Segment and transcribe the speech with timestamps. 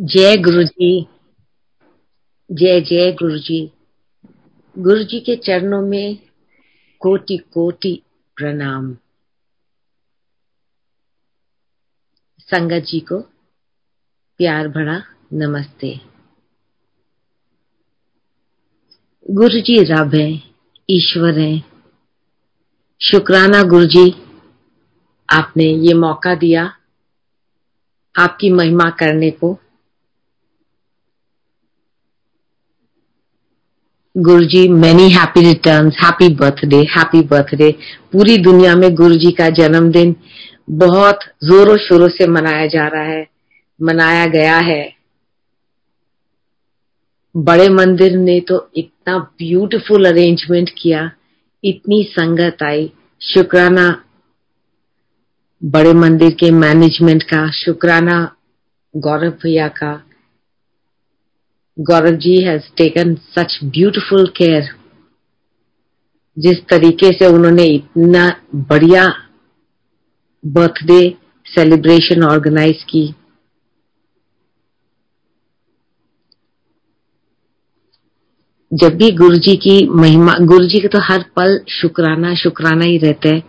[0.00, 1.06] जय गुरु जी
[2.52, 3.72] जय जय गुरु जी
[4.78, 6.18] गुरु जी के चरणों में
[7.00, 8.02] कोटि कोटि
[8.36, 8.94] प्रणाम।
[12.40, 13.20] संगत जी को
[14.38, 16.00] प्यार भरा नमस्ते।
[19.30, 20.42] गुरु जी रब है,
[20.90, 21.64] ईश्वर है।
[23.00, 24.10] शुक्राना गुरु जी
[25.30, 26.76] आपने ये मौका दिया
[28.18, 29.58] आपकी महिमा करने को।
[34.16, 37.70] Guru ji many happy return happy birthday happy birthday
[38.12, 40.14] पूरी दुनिया में गुरु जी का जन्मदिन
[40.70, 43.26] बहुत जोरों शोरों से मनाया जा रहा है,
[43.80, 44.94] मनाया गया है।
[47.34, 51.10] बड़े मंदिर ने तो इतना ब्यूटीफुल अरेंजमेंट किया,
[51.64, 53.88] इतनी संगत आई। शुक्राना,
[55.62, 58.18] बड़े मंदिर के मैनेजमेंट का, शुक्राना
[58.94, 59.94] गौरव भैया का
[61.78, 64.68] Gaurav has taken such beautiful care
[66.36, 68.28] जिस तरीके से उन्होंने इतना
[68.70, 69.06] बढ़िया
[70.44, 70.98] बर्थडे
[71.46, 73.04] सेलिब्रेशन ऑर्गेनाइज की।
[78.72, 82.98] जब भी गुरु जी की महिमा गुरु जी के तो हर पल शुक्राना शुक्राना ही
[82.98, 83.42] रहते हैं।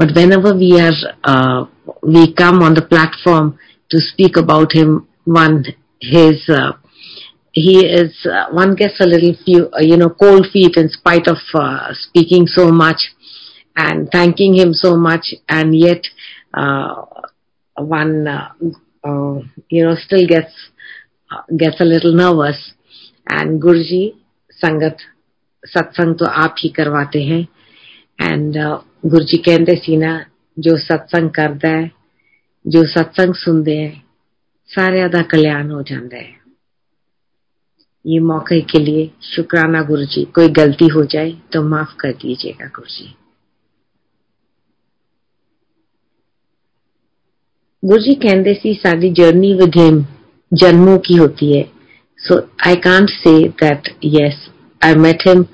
[0.00, 1.00] But whenever we are
[2.06, 3.50] we come on the platform
[3.90, 4.94] to speak about him
[5.28, 5.62] one
[6.04, 6.46] his
[7.52, 11.26] he is uh, one gets a little few uh, you know cold feet in spite
[11.28, 13.00] of uh, speaking so much
[13.76, 16.02] and thanking him so much and yet
[16.54, 17.04] uh,
[17.76, 18.52] one uh,
[19.04, 20.52] uh, you know still gets
[21.56, 22.74] gets a little nervous.
[23.28, 24.18] And guruji
[24.62, 24.98] sangat
[25.64, 27.48] satsang to aap hi karwate hain.
[28.18, 28.54] And
[29.04, 30.26] guruji kehnde Sina
[30.58, 31.92] jo satsang karda hai
[32.66, 34.02] jo satsang sunde hai
[34.74, 36.41] ਸਾਰਿਆਂ ਦਾ ਕਲਿਆਣ ਹੋ ਜਾਂਦਾ ਹੈ
[38.04, 42.66] ये मौके के लिए शुक्राना गुरु जी कोई गलती हो जाए तो माफ़ कर दीजिएगा
[42.76, 43.14] गुरु जी
[47.82, 50.04] गुरु जी कहते सी साड़ी जर्नी विद हिम
[50.52, 51.64] जन्मों की होती है
[52.18, 54.48] so I can't say that yes
[54.84, 55.44] I met him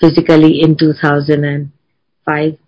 [0.00, 2.58] physically in 2005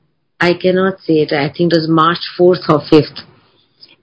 [0.41, 3.21] i cannot say it i think it was march 4th or 5th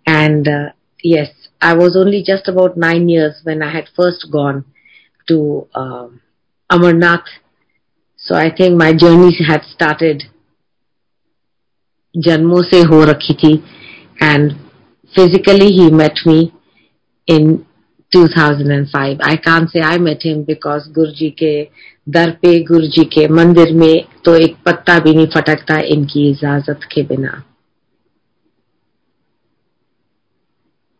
[0.07, 0.69] and uh,
[1.03, 1.29] yes
[1.62, 4.63] i was only just about 9 years when i had first gone
[5.27, 6.21] to um,
[6.69, 7.27] Amarnath.
[8.19, 10.23] So I think my journey had started
[12.15, 13.53] जन्मों से हो रखी थी
[14.21, 14.55] and
[15.13, 16.51] physically he met me
[17.27, 17.65] in
[18.11, 19.17] 2005.
[19.21, 21.53] I can't say I met him because गुरुजी के
[22.09, 27.01] दर पे गुरुजी के मंदिर में तो एक पत्ता भी नहीं फटकता इनकी इजाज़त के
[27.07, 27.44] बिना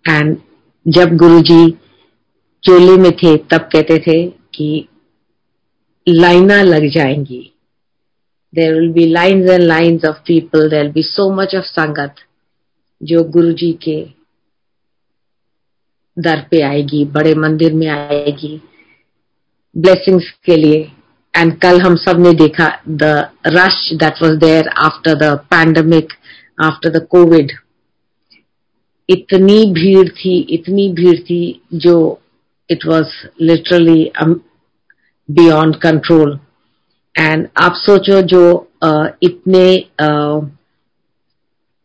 [0.05, 0.38] एंड
[0.85, 1.63] जब गुरुजी
[2.63, 4.88] चोले में थे, तब कहते थे कि
[6.07, 7.53] लाइना लग जाएँगी।
[8.53, 12.16] There will be lines and lines of people there be so much of संगत
[13.03, 13.95] जो गुरु जी के
[16.18, 18.62] दर पे आएगी, बड़े मंदिर में आएगी।
[19.75, 20.91] ब्लेसिंग्स के लिए।
[21.34, 26.13] एंड कल हम सबने देखा the rush that was there after the pandemic
[26.63, 27.51] after the covid
[29.09, 32.22] इतनी भीड़ थी, इतनी भीड़ थी जो
[32.70, 33.06] it was
[33.41, 34.43] literally um,
[35.28, 36.38] beyond control
[37.15, 38.44] and आप सोचो जो
[38.82, 39.65] uh, इतने
[39.98, 40.41] uh,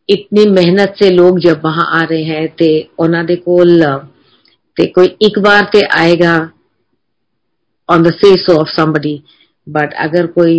[0.08, 2.70] इतनी मेहनत से लोग जब वहां आ रहे हैं ते
[3.00, 3.82] ਉਹਨਾਂ ਦੇ ਕੋਲ
[4.76, 6.34] ਤੇ ਕੋਈ ਇੱਕ ਵਾਰ ਤੇ ਆਏਗਾ
[7.88, 9.16] on the face of somebody
[9.66, 10.56] but अगर कोई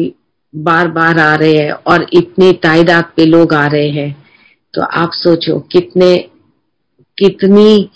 [0.53, 4.11] बार बार आ रहे हैं और इतनी तादाद पे लोग आ रहे हैं
[4.73, 6.16] तो आप सोचो कितने
[7.17, 7.89] कितनी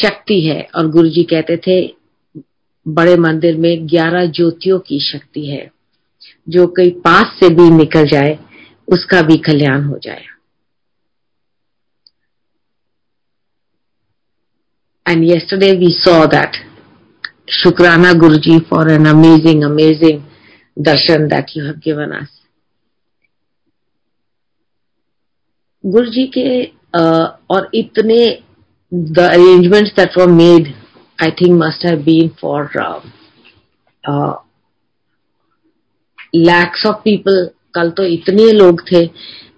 [0.00, 1.76] शक्ति है। और गुरु जी कहते थे,
[2.86, 5.70] बड़े मंदिर में ग्यारह ज्योतियों की शक्ति है।
[6.48, 8.38] जो कई पास से भी निकल जाए,
[8.88, 10.24] उसका भी कल्याण हो जाए।
[15.06, 16.56] And yesterday we saw that
[17.52, 20.22] शुक्राना Guru ji for an amazing amazing
[20.76, 22.40] darshan that you have given us
[25.84, 26.64] Guru ji के
[27.50, 28.18] और इतने
[28.92, 30.74] the arrangements that were made,
[31.18, 33.00] I think, must have been for uh,
[34.04, 34.36] uh,
[36.34, 37.46] lakhs of people.
[37.74, 39.00] कल तो इतने लोग थे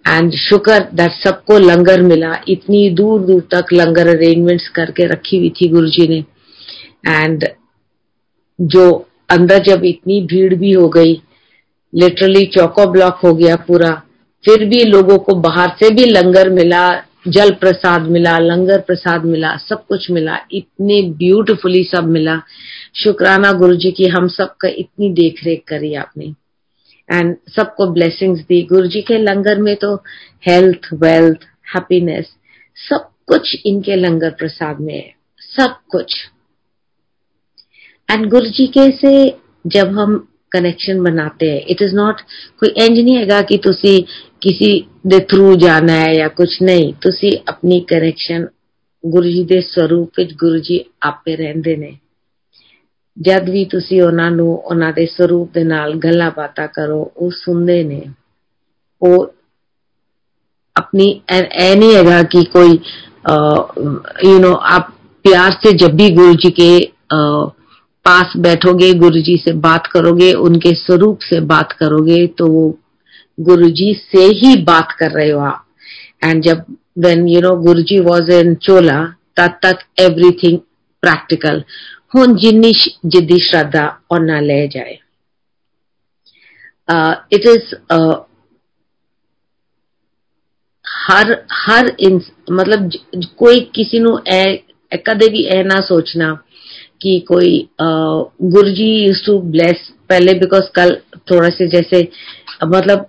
[0.08, 5.50] and शुक्र दैट सबको लंगर मिला। इतनी दूर दूर तक लंगर अरेंजमेंट्स करके रखी हुई
[5.60, 6.24] थी गुरु जी ने।
[7.06, 7.44] एंड
[8.58, 8.84] जो
[9.30, 11.12] अंदर जब इतनी भीड़ भी हो गई
[11.92, 13.90] लिटरली चौको ब्लॉक हो गया पूरा
[14.44, 16.82] फिर भी लोगों को बाहर से भी लंगर मिला।
[17.28, 22.42] जल प्रसाद मिला, लंगर प्रसाद मिला, सब कुछ मिला, इतने ब्यूटिफुली सब मिला।
[22.94, 26.24] शुक्राना गुरु जी की हम सबका इतनी देख रेख करी आपने।
[27.12, 29.96] एंड सबको ब्लेसिंग्स दी। गुरु जी के लंगर में तो
[30.46, 31.38] हेल्थ वेल्थ
[31.74, 32.26] हैप्पीनेस
[32.88, 36.14] सब कुछ इनके लंगर प्रसाद में है। सब कुछ।
[38.10, 39.36] एंड गुरु जी के से
[39.66, 42.20] जब हम कनेक्शन बनाते हैं इट इज़ नॉट
[42.60, 44.02] कोई इंज नहीं हैगा कि ਤੁਸੀਂ
[44.45, 48.47] ਕਿਸੇ ਦੇ ਥਰੂ ਜਾਣਾ ਹੈ ਜਾਂ ਕੁਝ ਨਹੀਂ ਤੁਸੀਂ ਆਪਣੀ ਕਨੈਕਸ਼ਨ
[49.05, 51.97] ਗੁਰੂ ਜੀ ਦੇ ਸਰੂਪ ਵਿੱਚ ਗੁਰੂ ਜੀ ਆਪੇ ਰਹਿੰਦੇ ਨੇ
[53.21, 57.83] ਜਦ ਵੀ ਤੁਸੀਂ ਉਹਨਾਂ ਨੂੰ ਉਹਨਾਂ ਦੇ ਸਰੂਪ ਦੇ ਨਾਲ ਗੱਲਾਂ ਬਾਤਾਂ ਕਰੋ ਉਹ ਸੁਣਦੇ
[57.83, 58.01] ਨੇ
[59.01, 59.33] ਉਹ
[60.81, 62.69] अपनी ऐ नहीं हैगा कि कोई
[64.25, 64.93] यू नो आप
[65.25, 66.69] प्यार से जब भी गुरु जी के
[67.13, 67.45] आ,
[68.05, 72.63] पास बैठोगे गुरु जी से बात करोगे उनके स्वरूप से बात करोगे तो वो
[73.38, 75.64] गुरु जी से ही बात कर रहे हो आप।
[76.24, 76.64] एंड जब
[76.98, 79.00] वेन यू नो गुरु जी वॉज़ इन चोला
[79.36, 80.58] तब तक एवरीथिंग
[81.02, 81.62] प्रैक्टिकल
[82.14, 82.72] हूँ जिनी
[83.06, 84.98] जिदी श्रद्धा और ना ले जाए।
[86.88, 88.16] uh, इट इज़ uh,
[91.08, 92.98] हर हर इन मतलब ज,
[93.38, 94.16] कोई किसी नु
[95.06, 96.32] कदे भी ऐ ना सोचना
[97.02, 100.96] कि कोई uh, Guruji used to bless पहले बिकॉज़ कल
[101.30, 102.02] थोड़ा से जैसे
[102.63, 103.07] मतलब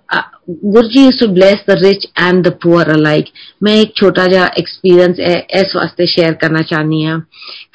[0.49, 3.25] Guru ji used to bless the rich and the poor alike
[3.63, 5.19] मैं एक छोटा जा एक्सपीरियंस
[5.59, 7.19] इस वास्ते शेयर करना चाहनी हाँ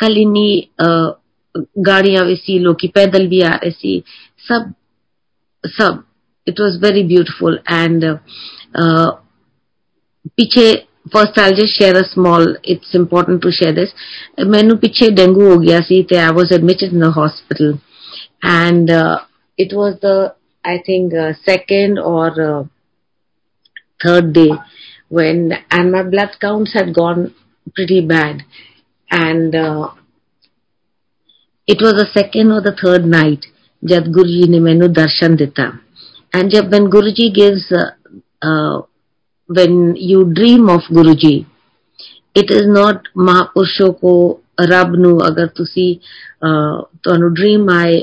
[0.01, 0.51] कल इन्नी
[1.87, 4.03] गाड़ियां भी सी लोग पैदल भी आ रहे सी
[4.49, 4.73] सब
[5.65, 6.03] सब
[6.47, 8.05] it was very beautiful and
[10.37, 10.73] पीछे
[11.15, 13.95] first I just share a small it's important to share this
[14.47, 17.75] ਮੈਨੂੰ ਪਿੱਛੇ ਡੇਂਗੂ ਹੋ ਗਿਆ ਸੀ ਤੇ I was admitted in the hospital
[18.49, 18.91] and
[19.59, 20.13] it was the
[20.69, 21.15] I think
[21.49, 22.63] second or uh,
[24.05, 24.51] third day
[25.19, 25.39] when
[25.77, 27.23] and my blood counts had gone
[27.77, 28.43] pretty bad
[29.11, 29.87] and uh,
[31.69, 33.49] it was the second or the third night
[33.83, 35.67] jab guruji ne mainu darshan dita
[36.35, 37.89] and jab when guruji gives uh,
[38.43, 38.77] uh,
[39.49, 41.47] when you dream of Guruji,
[42.35, 44.13] it is not ਮਹਾਪੁਰਸ਼ੋ ਕੋ
[44.69, 45.95] ਰੱਬ ਨੂੰ ਅਗਰ ਤੁਸੀਂ
[47.03, 48.01] ਤੁਹਾਨੂੰ dream ਆਏ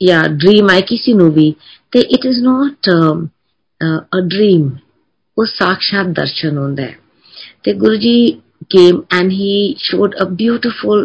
[0.00, 1.54] ਜਾਂ dream ਆਏ ਕਿਸੇ ਨੂੰ ਵੀ
[1.92, 2.90] ਤੇ it is not
[4.14, 4.70] a dream
[5.36, 6.96] ਉਹ ਸਾਖਸ਼ਾਤ ਦਰਸ਼ਨ ਹੁੰਦਾ ਹੈ
[7.64, 8.16] ਤੇ Guru ji
[8.70, 11.00] came and he showed a beautiful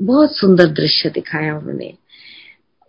[0.00, 1.92] बहुत सुंदर दृश्य दिखाया उन्होंने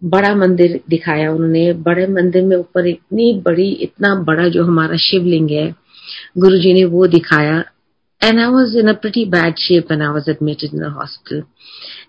[0.02, 5.50] बड़ा मंदिर दिखाया उन्होंने बड़े मंदिर में ऊपर इतनी बड़ी इतना बड़ा जो हमारा शिवलिंग
[5.52, 5.68] है
[6.38, 7.64] गुरु जी ने वो दिखाया
[8.22, 11.44] and I was in a pretty bad shape when I was admitted in the hospital.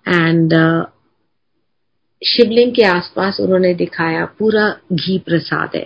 [0.06, 0.87] And uh,
[2.21, 5.85] शिवलिंग के आसपास उन्होंने दिखाया, पूरा घी प्रसाद है।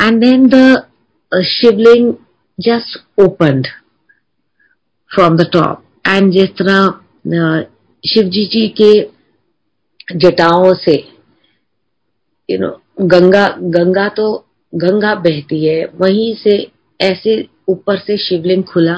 [0.00, 2.12] And then the shivling
[2.58, 3.66] just opened
[5.10, 7.66] from the top and जिस तरह
[8.04, 8.92] शिव जी जी के
[10.18, 10.94] जटाओं से
[12.48, 14.28] यू नो गंगा गंगा तो
[14.72, 16.56] गंगा बहती है, वहीं से
[17.00, 17.34] ऐसे
[17.68, 18.96] ऊपर से शिवलिंग खुला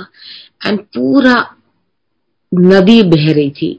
[0.66, 1.34] एंड पूरा
[2.52, 3.78] नदी बह रही थी।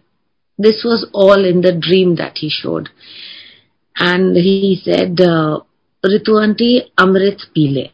[0.60, 2.90] This was all in the dream that he showed.
[3.96, 5.60] And he said, uh,
[6.04, 7.90] Ritu aunty, Amrit Pile.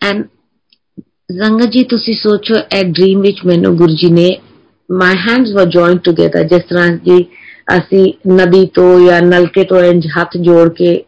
[0.00, 0.28] And
[1.32, 4.28] Zanga ji, ਤੁਸੀਂ ਸੋਚੋ ਇਹ ਡ੍ਰੀਮ ਵਿੱਚ ਮੈਨੂੰ ਗੁਰੂ ਜੀ ਨੇ
[5.02, 7.26] my hands were joined together ਜਿਸ ਤਰ੍ਹਾਂ ਜੀ
[8.28, 11.04] Nadi to ya Nalke to ਤੋਂ ਇੰਜ ਹੱਥ ਜੋੜ ਕੇ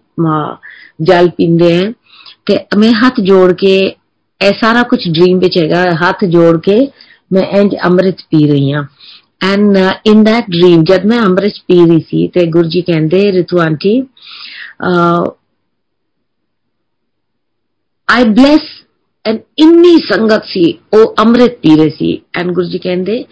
[1.02, 1.92] ਜਲ ਪੀਂਦੇ ਹਾਂ
[2.46, 3.76] ਤੇ ਮੈਂ ਹੱਥ ਜੋੜ ਕੇ
[4.40, 6.76] ਇਹ ਸਾਰਾ ਕੁਝ ਡ੍ਰੀਮ ਵਿੱਚ ਹੈਗਾ ਹੱਥ ਜੋੜ ਕੇ
[7.32, 8.84] ਮੈਂ ਇੰਜ ਅੰਮ੍ਰਿਤ ਪੀ ਰਹੀ ਹਾਂ
[9.41, 13.59] ਐਂਡ ਇਨ that ਡ੍ਰੀਮ ਜਦ ਮੈਂ ਅੰਮ੍ਰਿਤ ਪੀ ਰਹੀ ਸੀ ਤੇ ਗੁਰੂ ਜੀ ਕਹਿੰਦੇ Ritu
[13.59, 14.01] auntie
[18.09, 18.67] I bless
[19.25, 23.23] and ਇੰਨੀ ਸੰਗਤ ਸੀ ਉਹ ਅੰਮ੍ਰਿਤ ਪੀ ਰਹੇ ਸੀ ਐਂਡ ਗੁਰੂ ਜੀ ਕਹਿੰਦੇ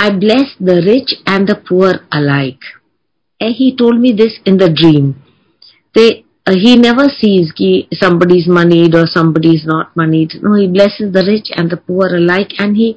[0.00, 2.64] I bless the rich and the poor alike
[3.40, 5.22] and he told me this in the dream
[5.94, 10.54] they uh, he never sees ki somebody is moneyed or somebody is not moneyed no
[10.54, 12.88] he blesses the rich and the poor alike and he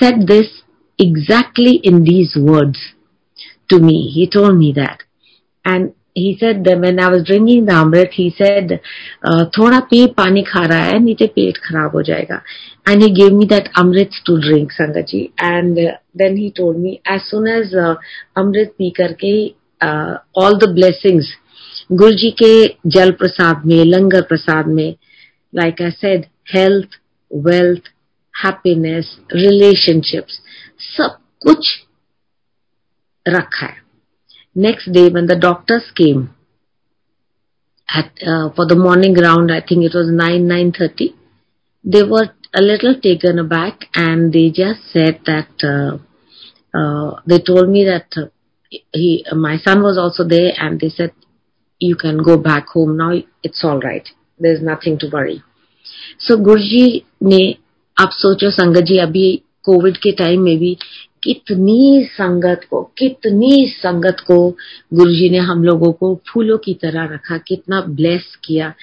[0.00, 0.48] said this
[0.97, 2.79] exactly in these words
[3.69, 4.11] to me.
[4.13, 5.03] He told me that.
[5.63, 8.81] And he said that when I was drinking the Amrit, he said,
[9.23, 12.41] uh, thoda pe pani kha hai, nite pet kharab ho jayega.
[12.85, 15.33] And he gave me that Amrit to drink, Sangaji.
[15.37, 17.95] And uh, then he told me, as soon as uh,
[18.37, 21.35] Amrit pee karke, uh, all the blessings,
[21.91, 24.97] Guruji ke jal prasad mein, langar prasad mein,
[25.51, 26.89] like I said, health,
[27.29, 27.83] wealth,
[28.41, 30.39] happiness, relationships,
[30.96, 31.70] सब कुछ
[33.28, 33.78] रखा है
[34.66, 36.22] next day when the doctors came
[37.88, 41.14] at uh, for the morning round i think it was 9 9:30
[41.84, 45.98] they were a little taken aback and they just said that uh,
[46.78, 48.26] uh, they told me that uh,
[48.92, 51.12] he my son was also there and they said
[51.78, 53.12] you can go back home now
[53.42, 55.42] it's all right there's nothing to worry
[56.18, 56.86] so गुरुजी
[57.22, 57.42] ने
[58.00, 59.26] आप सोचो संगत जी अभी
[59.65, 60.77] Covid के time में भी
[61.23, 64.37] कितनी संगत को, कितनी संगत को
[64.93, 68.73] गुरुजी ने हम लोगों को फूलों की तरह रखा, कितना ब्लेस किया,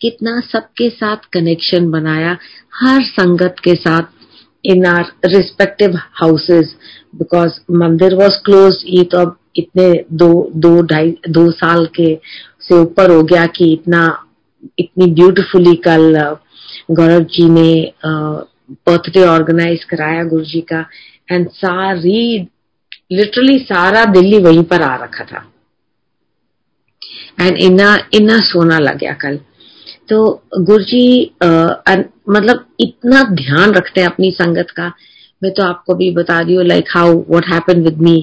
[0.00, 2.36] कितना सबके साथ कनेक्शन बनाया,
[2.74, 4.20] हर संगत के साथ
[4.64, 6.74] in our respective houses
[7.16, 12.14] because mandir was close ये तो अब इतने दो दो ढाई, दो साल के
[12.60, 14.02] से ऊपर हो गया कि इतना,
[14.78, 16.36] इतनी ब्यूटिफुली कल,
[16.90, 17.72] गौरव जी ने
[18.86, 20.84] बर्थडे ऑर्गेनाइज कराया गुरु जी का
[21.32, 22.48] एंड सारी
[23.12, 25.48] लिटरली सारा दिल्ली वहीं पर आ रखा था
[27.40, 29.38] एंड इना इना सोना लग गया कल
[30.08, 30.24] तो
[30.58, 31.06] गुरुजी
[31.42, 34.92] मतलब इतना ध्यान रखते हैं अपनी संगत का
[35.42, 38.14] मैं तो आपको भी बता हूँ like how what happen with me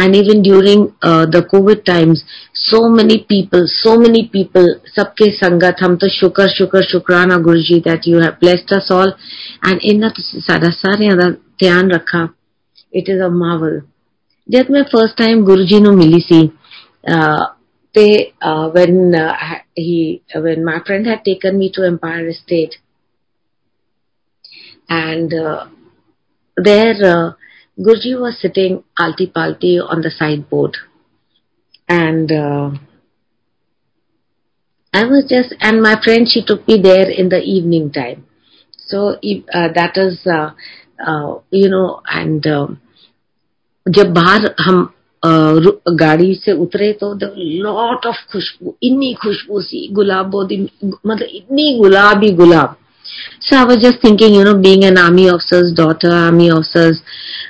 [0.00, 0.86] and even during
[1.30, 2.24] the covid times
[2.70, 4.66] so many people, so many people,
[4.96, 9.12] sabke sangat, hum to shukar, shukar, shukrana Guruji that you have blessed us all
[9.62, 11.28] and inna ਤੁਸੀਂ ਸਾਡਾ ਸਾਰਿਆਂ ਦਾ
[11.58, 12.22] ਧਿਆਨ ਰੱਖਾ.
[13.00, 13.76] It is a marvel.
[14.54, 16.40] ਜਦ ਮੈਂ first time Guruji ਨੂੰ ਮਿਲੀ ਸੀ,
[17.92, 18.06] ਤੇ
[18.76, 19.34] when uh,
[19.76, 22.78] he, when my friend had taken me to Empire State
[24.88, 25.66] and uh,
[26.56, 27.32] there uh,
[27.78, 30.76] Guruji was sitting alti palti on the sideboard
[31.89, 32.71] and uh,
[34.93, 38.25] I was just and my friend she took me there in the evening time
[38.77, 40.51] so uh, that is uh,
[41.07, 42.67] uh, you know and uh,
[43.89, 44.93] जब बाहर हम
[45.99, 47.13] गाड़ी से उतरे तो
[47.63, 52.75] lot of खुशबू इतनी खुशबू सी गुलाब मतलब इतनी गुलाबी गुलाब
[53.41, 57.01] So I was just thinking, you know, being an army officer's daughter, army officer's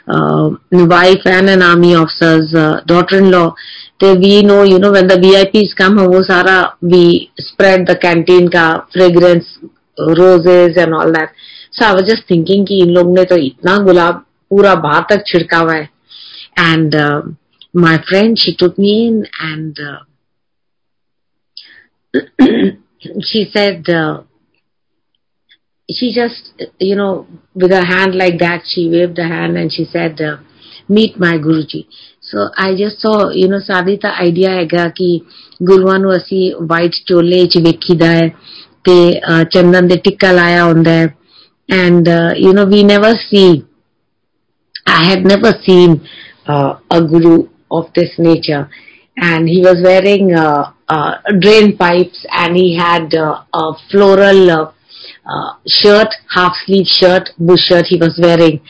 [0.07, 3.55] uh, wife and an army officer's uh, daughter-in-law,
[4.01, 8.49] so we know, you know, when the VIPs come, wo sara, we spread the canteen
[8.49, 9.59] ka fragrance,
[10.17, 11.33] roses and all that.
[11.71, 15.23] So I was just thinking कि इन लोग ने तो इतना गुलाब पूरा बाहर तक
[15.27, 15.89] छिड़का हुआ है.
[16.57, 17.21] And uh,
[17.73, 19.99] my friend, she took me in and uh,
[23.21, 24.21] she said, uh,
[25.89, 29.85] she just, you know, with her hand like that, she waved her hand and she
[29.85, 30.37] said, uh,
[30.87, 31.87] meet my Guruji.
[32.21, 35.19] So I just saw, you know, ਸਾਡੀ ਤਾਂ idea ਹੈਗਾ ਕਿ
[35.63, 38.27] ਗੁਰੂਆਂ ਨੂੰ ਅਸੀਂ white ਚੋਲੇ 'ਚ ਵੇਖੀਦਾ ਹੈ
[38.83, 39.21] ਤੇ
[39.53, 41.15] ਚੰਦਨ ਦੇ ਟਿੱਕਾ ਲਾਇਆ ਹੁੰਦਾ ਹੈ
[41.69, 43.63] and uh, you know we never see
[44.87, 46.07] I had never seen
[46.47, 48.69] uh, a guru of this nature
[49.17, 54.71] and he was wearing uh, uh, drain pipes and he had uh, a floral uh,
[55.25, 58.61] uh, shirt, half sleeve shirt, bush shirt he was wearing.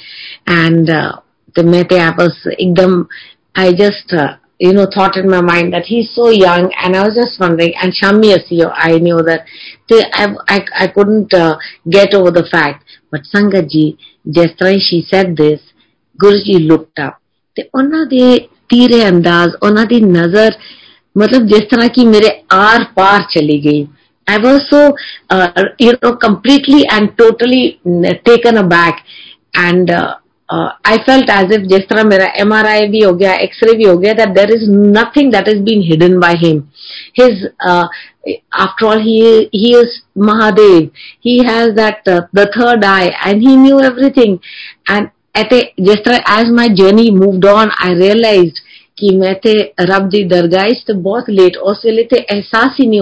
[0.48, 1.22] And uh,
[1.56, 3.08] the mete I was ekdam,
[3.56, 7.06] I just, uh, you know, thought in my mind that he's so young and I
[7.06, 9.46] was just wondering, and Shami Asiyo, I knew that
[9.92, 11.58] I, I, I couldn't uh,
[11.90, 12.86] get over the fact.
[13.12, 15.60] But Sangaji, ਜਿਸ ਤਰ੍ਹਾਂ she said this,
[16.24, 17.14] Guruji looked up.
[17.56, 18.38] ਤੇ ਉਹਨਾਂ ਦੇ
[18.70, 20.52] ਤੀਰੇ ਅੰਦਾਜ਼ ਉਹਨਾਂ ਦੀ ਨਜ਼ਰ
[21.18, 23.86] ਮਤਲਬ ਜਿਸ ਤਰ੍ਹਾਂ ਕਿ ਮੇਰੇ ਆਰ ਪਾਰ ਚਲੀ ਗਈ
[24.27, 24.95] I was so,
[25.31, 29.05] uh, you know, completely and totally mm, taken aback.
[29.55, 30.17] And uh,
[30.49, 34.53] uh, I felt as if Jestra Mera MRI bhi ho X-ray bhi ho that there
[34.53, 36.71] is nothing that is being hidden by him.
[37.15, 37.47] His,
[38.53, 40.91] after all, he, he is Mahadev.
[41.21, 44.41] He has that, the third eye and he knew everything.
[44.89, 48.61] And at a, Jestra, as my journey moved on, I realized
[48.97, 50.43] ਕੀ ਮੈਂ ਤੇ ਰੱਬ ਦੀ the
[50.75, 53.01] 'ਚ ਬਹੁਤ late ਉਸ ਵੇਲੇ ਤੇ ਅਹਿਸਾਸ ਹੀ ਨਹੀਂ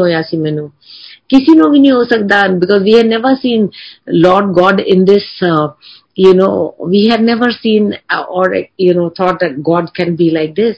[1.30, 3.70] किसी नो भी नहीं हो सकता because we had never seen
[4.08, 5.68] Lord God in this uh,
[6.16, 10.32] you know we had never seen uh, or you know thought that God can be
[10.32, 10.78] like this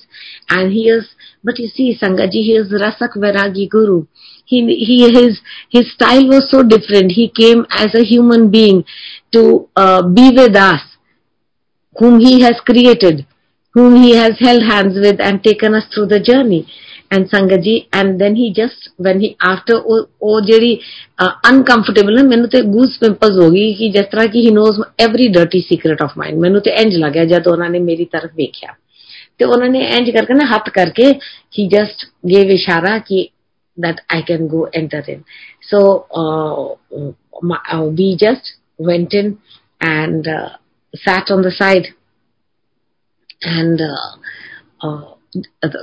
[0.50, 4.06] and he is but you see Sangaji he is Rasak Vairagi Guru
[4.46, 8.84] he he his his style was so different he came as a human being
[9.32, 10.82] to uh, be with us
[12.00, 13.26] whom he has created
[13.74, 16.68] whom he has held hands with and taken us through the journey
[17.12, 19.78] and Sangaji and then he just when he after
[20.22, 20.78] ਉਹ ਜਿਹੜੀ
[21.50, 25.28] uncomfortable ਨਾ ਮੈਨੂੰ ਤੇ ਗੂਸ pimples ਹੋ ਗਈ ਕਿ ਜਿਸ ਤਰ੍ਹਾਂ ਕਿ he knows every
[25.38, 28.74] dirty secret of mind ਮੈਨੂੰ ਤੇ ਇੰਜ ਲੱਗਿਆ ਜਦ ਉਹਨਾਂ ਨੇ ਮੇਰੀ ਤਰਫ ਵੇਖਿਆ
[29.40, 31.12] ਤੇ ਉਹਨਾਂ ਨੇ ਇੰਜ ਕਰਕੇ ਨਾ ਹੱਥ ਕਰਕੇ
[31.60, 33.28] ਹੀ ਜਸਟ ਗੇਵ ਇਸ਼ਾਰਾ ਕਿ
[33.78, 35.24] that I can go enter in.
[35.62, 36.76] So uh,
[37.42, 39.40] my, uh, we just went in
[39.82, 40.50] and uh,
[40.94, 41.88] sat on the side
[43.42, 45.13] and uh, uh,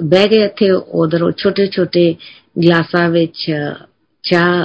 [0.02, 2.14] ਬਹਿ ਗਏ ਇੱਥੇ ਉਧਰ ਛੋਟੇ ਛੋਟੇ
[2.58, 3.50] ਗਲਾਸਾਂ ਵਿੱਚ
[4.30, 4.64] ਚਾਹ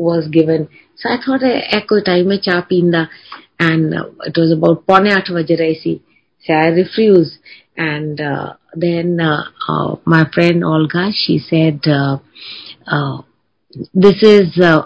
[0.00, 0.68] was given.
[0.96, 3.08] So I thought I koi time mein cha peenda
[3.58, 5.92] and uh, it was about paune aath baje rahi si.
[6.44, 7.34] So I refused
[7.76, 12.18] and uh, then uh, uh, my friend Olga, she said, uh,
[12.86, 13.22] uh,
[13.94, 14.82] this is uh,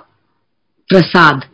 [0.88, 1.44] prasad.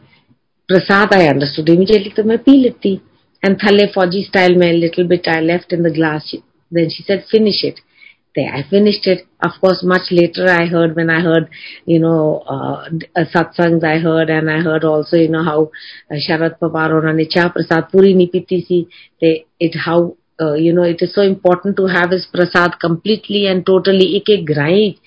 [0.69, 3.01] Prasad I understood immediately, so I pee leti.
[3.43, 6.35] And thale Fauji style, mein little bit I left in the glass.
[6.72, 7.80] Then she said, finish it.
[8.36, 9.28] There, I finished it.
[9.42, 11.50] Of course, much later I heard when I heard,
[11.86, 15.72] you know, uh, uh satsangs I heard and I heard also, you know, how
[16.12, 18.88] uh, Sharad Pawar and Cha Prasad Puri Nipitisi,
[19.22, 23.48] they, it how, uh, you know, it is so important to have his prasad completely
[23.48, 24.18] and totally.
[24.18, 25.00] Ek ek grai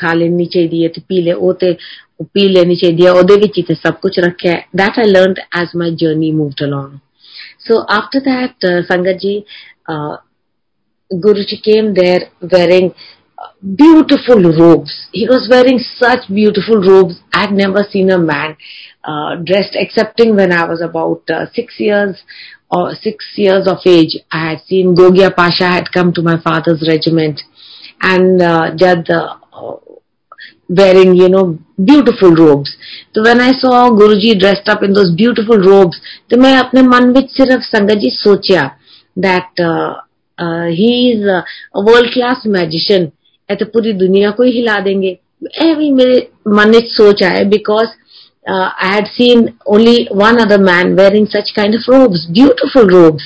[0.00, 1.72] खा लेनी चाहिए ते P ले वो ते
[2.20, 6.32] P लेनी चाहिए ओदे विच ही सब कुछ रखे that I learn as my journey
[6.32, 6.98] moved along
[7.68, 7.82] so
[11.11, 12.93] Guruji came there wearing
[13.75, 15.07] beautiful robes.
[15.11, 17.19] He was wearing such beautiful robes.
[17.33, 18.55] I had never seen a man
[19.03, 22.23] uh, dressed, excepting when I was about uh, six years
[22.69, 24.17] or six years of age.
[24.31, 27.41] I had seen Gogia Pasha had come to my father's regiment,
[28.01, 29.35] and uh, Jad uh,
[30.69, 32.75] wearing, you know, beautiful robes.
[33.13, 35.97] So when I saw Guruji dressed up in those beautiful robes,
[36.29, 38.71] तो मैं अपने मन में सिर्फ संगत जी सोचा
[39.17, 39.95] that uh,
[40.37, 41.43] uh, he is a,
[41.75, 43.11] a world class magician
[43.49, 45.17] ए तो पूरी दुनिया को ही हिला देंगे
[45.61, 47.87] ऐवी मेरे मन में सोच आया because
[48.47, 53.23] uh, I had seen only one other man wearing such kind of robes, beautiful robes.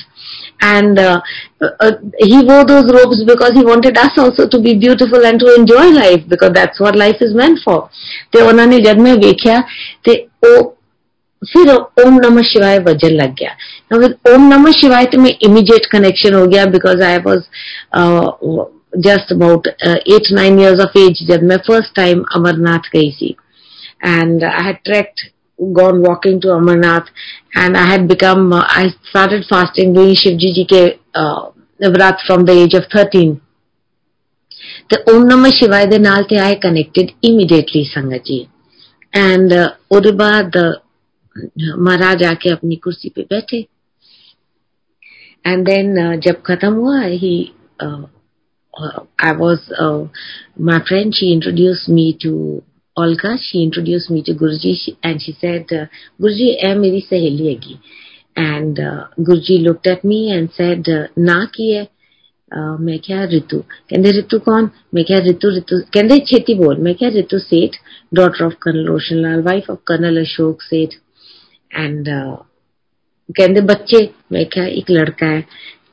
[0.60, 1.20] And uh,
[1.60, 5.54] uh, he wore those robes because he wanted us also to be beautiful and to
[5.54, 7.88] enjoy life because that's what life is meant for.
[8.32, 9.60] ਤੇ ਉਹਨਾਂ ਨੇ ਜਦ ਮੈਂ ਵੇਖਿਆ
[10.04, 10.16] ਤੇ
[10.48, 10.72] ਉਹ
[11.42, 13.56] फिर ओम नमः शिवाय वजन लग गया
[13.92, 17.42] now with ओम नमः शिवाय तो मैं immediate connection हो गया because I was
[17.92, 18.32] uh,
[19.00, 23.34] just about uh, eight nine years of age जब मैं first time अमरनाथ गई थी
[24.04, 25.26] and I had trekked
[25.58, 27.06] gone walking to Amarnath
[27.54, 30.82] and I had become uh, I started fasting doing Shivji ji ke
[31.14, 31.50] uh,
[31.80, 33.34] vrat from the age of 13
[34.90, 38.46] ਤੇ ਓਮ ਨਮः शिवाय ਦੇ ਨਾਲ ਤੇ ਆਏ ਕਨੈਕਟਡ ਇਮੀਡੀਏਟਲੀ ਸੰਗਤ ਜੀ
[39.14, 39.52] ਐਂਡ
[39.92, 40.56] ਉਹਦੇ ਬਾਅਦ
[41.37, 43.57] महाराज आके अपनी कुर्सी पे बैठे।
[45.47, 47.51] एंड देन uh, जब खत्म हुआ ही
[47.83, 49.71] I was
[50.61, 52.33] my friend she introduce me to
[52.97, 54.73] Olka she introduce me to Guru
[55.05, 55.73] and she said
[56.21, 57.79] Guru ए मेरी सहेली हैगी.
[58.37, 58.79] And
[59.19, 60.89] Guru look at me and said
[61.19, 61.87] ना की है?
[62.51, 64.69] Uh, मैं क्या रितु कहते रितु कौन?
[64.93, 66.77] मैं क्या रितु रितु कहते छेती बोल.
[66.77, 67.75] मैं क्या Ritu Seth
[68.13, 70.95] daughter of colonel Roshan Lal wife of colonel Ashok Seth
[71.84, 72.08] and
[73.28, 75.42] ਕਹਿੰਦੇ ਬੱਚੇ ਮੈਂ ਕਿਹਾ ਇੱਕ ਲੜਕਾ ਹੈ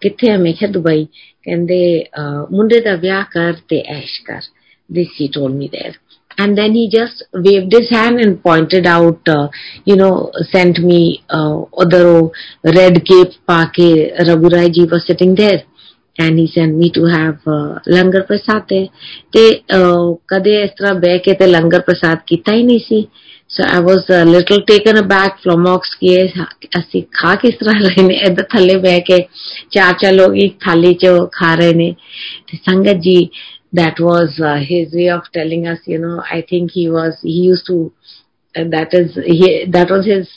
[0.02, 1.06] ਕਿੱਥੇ ਹੈ ਮੈਂ ਕਿਹਾ ਦੁਬਈ
[1.44, 2.06] ਕਹਿੰਦੇ
[2.52, 4.42] ਮੁੰਡੇ ਦਾ ਵਿਆਹ ਕਰ ਤੇ ਐਸ਼ ਕਰ
[4.90, 5.94] this he told me there
[6.38, 9.48] and then he just waved his hand and pointed out uh,
[9.90, 12.06] you know sent me uh, other
[12.78, 13.88] red cape pa ke
[14.30, 15.62] raghurai ji was sitting there
[16.16, 18.88] and he sent me to have uh, ਲੰਗਰ ਪ੍ਰਸਾਦ ਤੇ
[19.32, 19.50] ਤੇ
[20.28, 23.06] ਕਦੇ ਇਸ ਤਰ੍ਹਾਂ ਬਹਿ ਕੇ ਤੇ ਲੰਗਰ ਪ੍ਰਸਾਦ ਕੀਤਾ ਹੀ ਨਹੀਂ ਸੀ
[23.51, 28.77] So I was a little taken aback from Mox कि खा किस तरह रहे थले
[28.79, 29.19] बह के
[29.73, 31.95] चार चार लोग एक थाली जो खा रहे ने
[32.55, 33.31] संगत जी
[33.73, 37.41] that was uh, his way of telling us you know I think he was he
[37.49, 37.91] used to
[38.55, 40.29] uh, that is he, that was his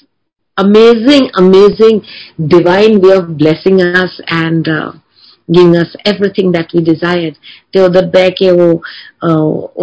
[0.57, 2.03] amazing amazing
[2.47, 4.91] divine way of blessing us and uh,
[5.49, 7.35] giving us everything that we desired.
[7.73, 8.73] ते उधर बह वो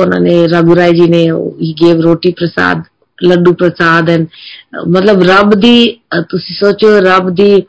[0.02, 1.26] उन्होंने रघुराय जी ने
[1.58, 2.88] he gave roti prasad
[3.23, 4.27] laddu Prasad and
[4.87, 7.63] ਮਤਲਬ ਰੱਬ ਦੀ ਤੁਸੀਂ ਸੋਚੋ ਰੱਬ ਦੀ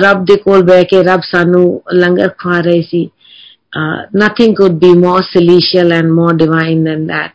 [0.00, 3.10] ਰੱਬ ਦੇ ਕੋਲ ਬਹਿ ਕੇ ਰੱਬ ਸਾਨੂੰ ਲੰਗਰ ਖਵਾ ਰਹੇ ਸੀ
[4.22, 7.32] nothing could be more celestial and more divine than that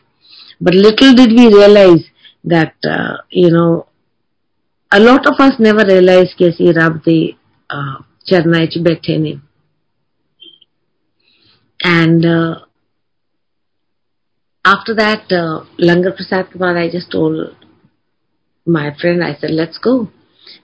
[0.66, 2.06] but little did we realize
[2.52, 3.68] that uh, you know
[4.92, 7.32] a lot of us never realize ਕਿ ਅਸੀਂ ਰੱਬ ਦੇ
[8.24, 9.34] ਚਰਨਾਂ ਵਿੱਚ ਬੈਠੇ ਨੇ
[11.80, 12.54] and uh,
[14.65, 17.55] after that, uh, Langar Prasad Kumar, I just told
[18.65, 20.09] my friend, I said, let's go.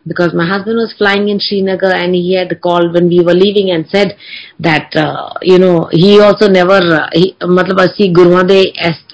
[0.08, 3.70] Because my husband was flying in Srinagar and he had called when we were leaving
[3.70, 4.18] and said
[4.60, 8.60] that, uh, you know, he also never, uh, he, मतलब असी गुरुओं दे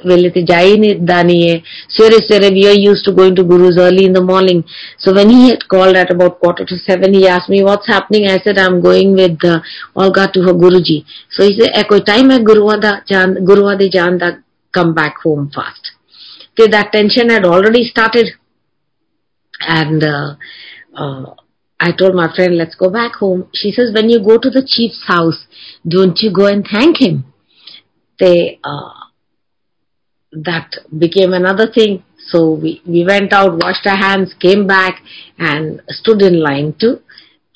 [0.05, 4.13] वेले ते जाई नहीं दानी है we are used to going to gurus early in
[4.13, 4.63] the morning.
[4.97, 8.27] So when he had called at about quarter to seven he asked me what's happening?
[8.27, 9.59] I said I'm going with uh,
[9.95, 11.05] Olga to her Guruji.
[11.31, 13.89] So he said ए कोई time है गुरुओं दा जान गुरुओं दे
[14.77, 15.91] come back home fast
[16.51, 18.27] okay that tension had already started
[19.59, 20.35] and uh,
[20.95, 21.33] uh,
[21.79, 23.49] I told my friend, let's go back home.
[23.53, 25.45] She says, when you go to the chief's house,
[25.87, 27.33] don't you go and thank him?
[28.19, 28.93] They, uh,
[30.31, 32.03] that became another thing.
[32.29, 35.01] So we, we went out, washed our hands, came back
[35.37, 36.99] and stood in line to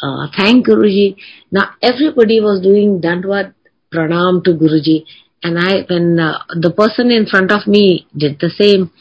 [0.02, 1.16] uh, thank Guruji.
[1.52, 3.54] Now everybody was doing Dandvat
[3.94, 5.06] Pranam to Guruji
[5.44, 8.92] and I, when uh, the person in front of me did the same,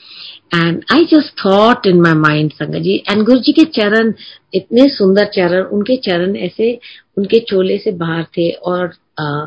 [0.52, 4.12] and I just thought in my mind, संगत जी and गुरु जी के चरण
[4.54, 6.72] इतने सुंदर चरण उनके चरण ऐसे
[7.18, 8.86] उनके चोले से बाहर थे और
[9.20, 9.46] आ,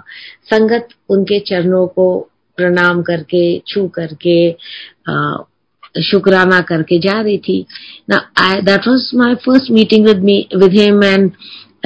[0.50, 2.08] संगत उनके चरणों को
[2.58, 4.38] प्रणाम करके छू करके
[5.10, 5.36] आ,
[6.02, 7.66] शुक्राना करके जा रही थी
[8.10, 11.32] ना I that was my first meeting with me with him and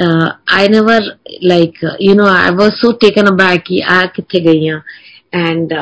[0.01, 1.11] I never
[1.43, 4.65] like you know I was so taken aback कि आ किथे गई
[5.33, 5.73] and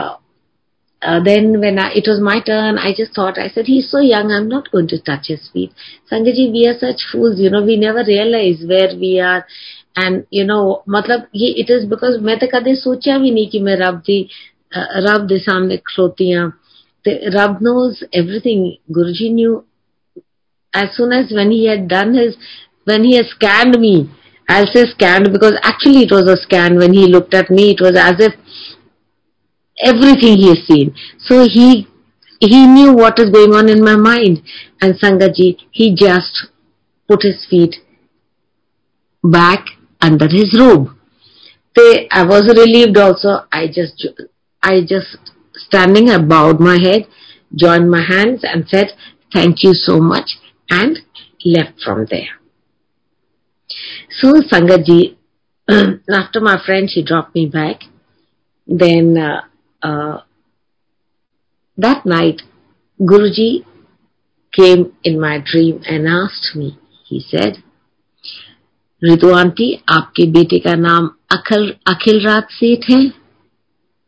[1.02, 4.00] uh, then when I, it was my turn, I just thought, I said, he's so
[4.00, 5.72] young, I'm not going to touch his feet.
[6.12, 9.46] Sangaji, we are such fools, you know, we never realize where we are.
[9.96, 13.60] And, you know, मतलब ये it is because मैं तो कदे सोचा भी नहीं कि
[13.60, 14.20] मैं रब दी
[15.08, 16.52] रब दे सामने खलोती हूँ
[17.34, 18.78] Rab knows everything.
[18.90, 19.66] Guruji knew
[20.74, 22.38] as soon as when he had done his,
[22.87, 24.09] when he had scanned me,
[24.49, 26.79] I'll say scanned because actually it was a scan.
[26.79, 28.33] When he looked at me, it was as if
[29.83, 30.95] everything he has seen.
[31.19, 31.89] So he
[32.41, 34.43] he knew what is going on in my mind.
[34.81, 36.47] And Sangaji, he just
[37.09, 37.77] put his feet
[39.23, 39.65] back
[40.01, 40.89] under his robe.
[41.75, 43.47] They, I was relieved also.
[43.51, 44.07] I just,
[44.63, 45.17] I just
[45.55, 47.07] standing, I bowed my head,
[47.55, 48.93] joined my hands and said,
[49.33, 50.39] thank you so much
[50.71, 50.99] and
[51.45, 52.36] left from there.
[54.20, 55.18] So Sangaji,
[56.10, 57.82] after my friend, she dropped me back.
[58.68, 59.42] Then uh,
[59.82, 60.22] uh,
[61.78, 62.42] that night,
[63.00, 63.66] Guruji
[64.52, 67.64] came in my dream and asked me, he said,
[69.04, 73.02] Ritu auntie आपके बेटे का नाम अखिल अखिल राज सेठ है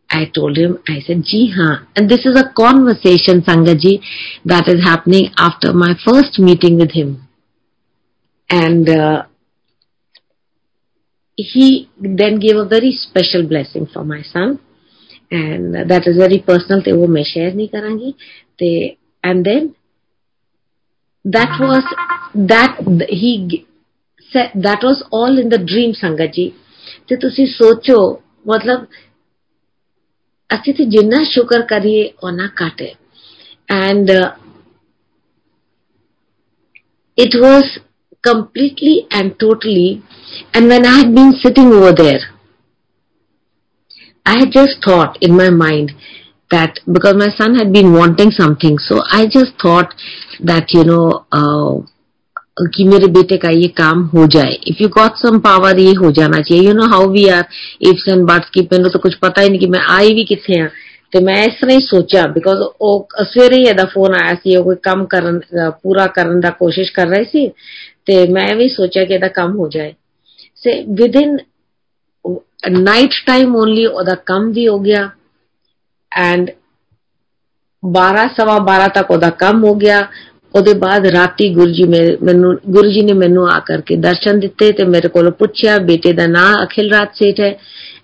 [0.09, 1.87] I told him, I said, Ji haan.
[1.95, 3.99] And this is a conversation, Sangaji,
[4.45, 7.27] that is happening after my first meeting with him.
[8.49, 9.23] And uh,
[11.37, 14.59] he then gave a very special blessing for my son.
[15.31, 18.15] And that is very personal, te wo main share nahi karangi.
[18.59, 19.75] Te, and then
[21.25, 21.83] that was,
[22.35, 22.77] that
[23.09, 23.65] he
[24.31, 26.53] said, that was all in the dream, Sangaji.
[27.07, 27.97] ਤੇ ਤੁਸੀਂ ਸੋਚੋ
[28.47, 28.85] ਮਤਲਬ
[30.55, 32.91] ਅਸੀਂ ਤੇ ਜਿੰਨਾ ਸ਼ੁਕਰ ਕਰੀਏ ਉਹਨਾਂ ਘੱਟ ਹੈ
[33.69, 34.31] and uh,
[37.17, 37.79] it was
[38.27, 40.01] completely and totally
[40.53, 42.19] and when I had been sitting over there
[44.25, 45.91] I had just thought in my mind
[46.51, 49.93] that because my son had been wanting something so I just thought
[50.41, 51.81] that you know uh,
[52.73, 56.11] कि मेरे बेटे का ये काम हो जाए if you got some power ये हो
[56.17, 57.43] जाना चाहिए you know how we are
[57.89, 60.59] ifs and buts की ਮੈਨੂੰ ਤਾਂ ਕੁਝ ਪਤਾ ਹੀ ਨਹੀਂ ਕਿ ਮੈਂ ਆਈ ਵੀ ਕਿੱਥੇ
[60.61, 60.67] ਆ
[61.13, 64.63] ਤੇ ਮੈਂ ਇਸ ਤਰ੍ਹਾਂ ਹੀ ਸੋਚਿਆ ਬਿਕੋਜ਼ ਉਹ ਸਵੇਰੇ ਹੀ ਇਹਦਾ ਫੋਨ ਆਇਆ ਸੀ ਉਹ
[64.63, 65.39] ਕੋਈ ਕੰਮ ਕਰਨ
[65.83, 67.49] ਪੂਰਾ ਕਰਨ ਦਾ ਕੋਸ਼ਿਸ਼ ਕਰ ਰਹੀ ਸੀ
[68.07, 69.93] ਤੇ ਮੈਂ ਵੀ ਸੋਚਿਆ ਕਿ ਇਹਦਾ ਕੰਮ ਹੋ ਜਾਏ
[70.55, 71.37] say with in
[72.69, 75.09] night time only ਉਹਦਾ ਕੰਮ ਵੀ ਹੋ ਗਿਆ
[76.11, 76.51] ਐਂਡ
[77.83, 80.07] 12 ਸਵਾ 12 ਤੱਕ ਉਹਦਾ ਕੰਮ ਹੋ ਗਿਆ
[80.55, 81.83] ਉਹਦੇ ਬਾਅਦ ਰਾਤੀ ਗੁਰੂ ਜੀ
[82.23, 86.27] ਮੈਨੂੰ ਗੁਰੂ ਜੀ ਨੇ ਮੈਨੂੰ ਆ ਕਰਕੇ ਦਰਸ਼ਨ ਦਿੱਤੇ ਤੇ ਮੇਰੇ ਕੋਲ ਪੁੱਛਿਆ ਬੇਟੇ ਦਾ
[86.27, 87.57] ਨਾਂ ਅਖਿਲ ਰਾਜ ਸੇਠ ਹੈ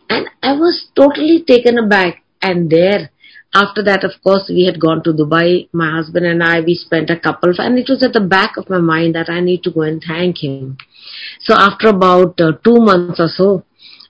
[0.09, 3.01] and I was totally taken aback and there
[3.54, 5.68] after that, of course, we had gone to Dubai.
[5.72, 8.56] My husband and I, we spent a couple of, and it was at the back
[8.56, 10.76] of my mind that I need to go and thank him.
[11.40, 13.64] So after about uh, two months or so,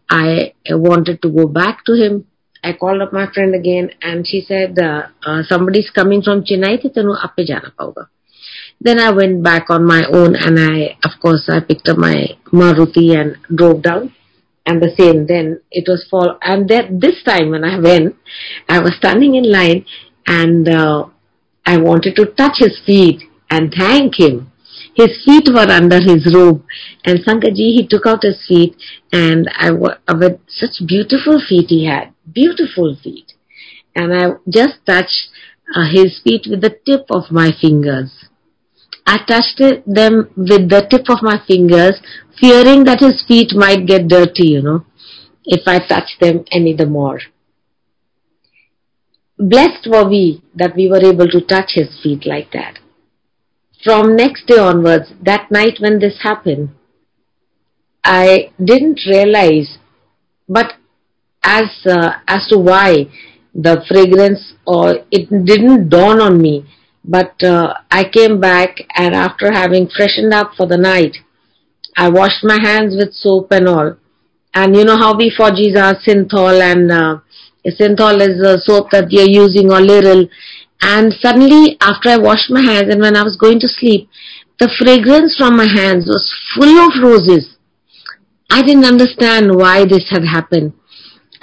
[0.09, 2.27] I uh, wanted to go back to him.
[2.63, 6.81] I called up my friend again and she said, uh, uh, somebody's coming from Chennai,
[6.81, 8.09] tenu appe jana pauga.
[8.81, 12.29] Then I went back on my own and I, of course, I picked up my
[12.53, 14.15] Maruti and drove down.
[14.67, 16.39] And the same, then it was fall.
[16.41, 18.17] And then this time when I went,
[18.69, 19.85] I was standing in line
[20.27, 21.07] and uh,
[21.67, 24.51] I wanted to touch his feet and thank him.
[24.95, 26.65] His feet were under his robe
[27.05, 28.77] and Sankaji, he took out his feet
[29.13, 33.33] and I with such beautiful feet he had, beautiful feet.
[33.95, 35.29] And I just touched
[35.75, 38.24] uh, his feet with the tip of my fingers.
[39.07, 42.01] I touched them with the tip of my fingers,
[42.41, 44.85] fearing that his feet might get dirty, you know,
[45.45, 47.21] if I touched them any the more.
[49.39, 52.79] Blessed were we that we were able to touch his feet like that.
[53.83, 56.71] From next day onwards, that night when this happened,
[58.03, 59.79] I didn't realize,
[60.49, 60.75] but
[61.43, 63.07] as uh, as to why
[63.55, 66.65] the fragrance or it didn't dawn on me
[67.05, 71.19] but uh, I came back and after having freshened up for the night,
[71.97, 73.97] I washed my hands with soap and all.
[74.55, 77.19] And you know how we Fojis are synthol and uh,
[77.67, 80.29] synthol is a soap that we are using or Liril.
[80.81, 84.09] and suddenly after I washed my hands and when I was going to sleep,
[84.59, 87.57] the fragrance from my hands was full of roses.
[88.51, 90.73] I didn't understand why this had happened.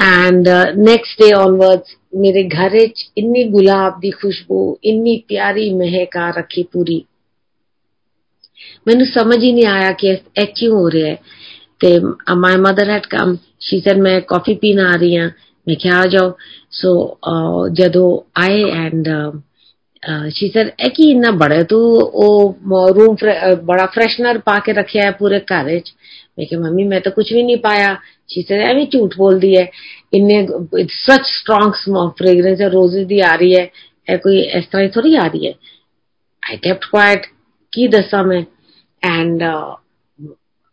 [0.01, 0.47] And
[0.79, 4.59] next day onwards मेरे घर इन्नी गुलाब की खुशबू
[4.91, 7.03] इन्नी प्यारी महक आ रखी पूरी
[8.87, 10.09] मैनू समझ ही नहीं आया कि
[10.39, 11.15] ए क्यों हो रहा है
[11.81, 11.97] ते
[12.37, 13.37] my mother had come
[13.67, 15.31] she said मैं कॉफ़ी पीना आ रही हाँ
[15.67, 16.31] मैं क्या आ जाओ
[16.71, 16.91] सो
[17.79, 18.05] जदो
[18.39, 19.07] आए एंड
[20.35, 21.77] शी सेड ए की इतना बड़ा तू
[22.23, 22.29] ओ
[22.97, 23.15] रूम
[23.65, 25.81] बड़ा फ्रेशनर पाके रखे है पूरे घर
[26.37, 27.93] मैं कि मम्मी मैं तो कुछ भी नहीं पाया
[28.31, 29.69] शी से अभी झूठ बोल दी है।
[30.13, 30.45] इनने
[30.85, 32.11] सच स्ट्रॉन्ग स्मॉल
[32.45, 33.69] है रोजेज दी आ रही है।
[34.09, 35.53] ए, कोई इस तरह थोड़ी आ रही है।
[36.43, 37.25] आई केप्ट क्वाइट
[37.73, 39.41] की दसा में। And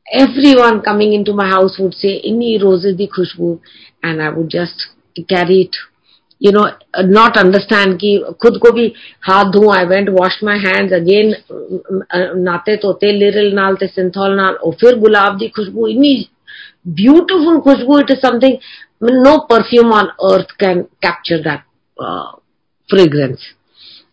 [0.54, 3.52] everyone coming into my house would say इन्नी रोजेज दी खुशबू.
[4.04, 4.88] And I would just
[5.20, 5.76] carry it
[6.42, 6.64] you know
[7.04, 8.86] not understand की खुद को भी
[9.22, 11.34] हाथ धो I went wash my hand again
[12.42, 16.14] नाते तोते लिरल नाल सिंथोल नाल फिर गुलाब की खुशबू। इन्नी
[16.84, 18.58] beautiful khushboo it is something
[19.00, 21.64] no perfume on earth can capture that
[21.98, 22.32] uh,
[22.88, 23.42] fragrance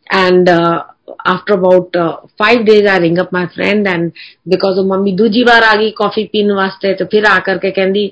[0.09, 0.83] and uh,
[1.25, 4.11] after about uh, five days I ring up my friend and
[4.47, 8.11] because of mummy दूजी बार आ गई कॉफ़ी पीने वास्ते तो फिर आकर के कहती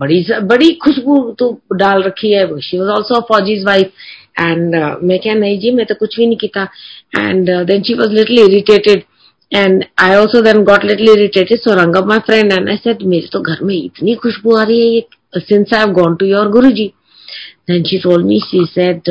[0.00, 3.92] बड़ी बड़ी खुशबू तू डाल रखी है she was also fauji's wife
[4.40, 6.68] and मैं क्या नहीं जी मैं तो कुछ भी नहीं किया
[7.28, 9.04] and then she was little irritated
[9.52, 13.02] and I also then got little irritated so rang up my friend and I said
[13.12, 16.26] मेरे तो घर में इतनी खुशबू आ रही है ये since I have gone to
[16.26, 16.92] your Guru ji
[17.70, 19.10] then she told me she said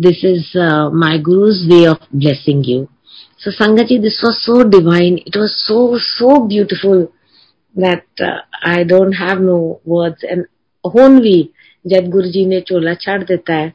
[0.00, 0.52] this is
[0.96, 2.86] my Guru's way of blessing you
[3.40, 7.06] so sangat ji this was so divine it was so so beautiful
[7.74, 8.22] that
[8.66, 10.44] I don't have no words and
[10.84, 11.38] when we
[11.84, 13.72] जब गुरु जी ने चोला छाड़ देता है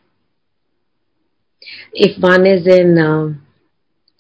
[1.98, 2.98] if one is an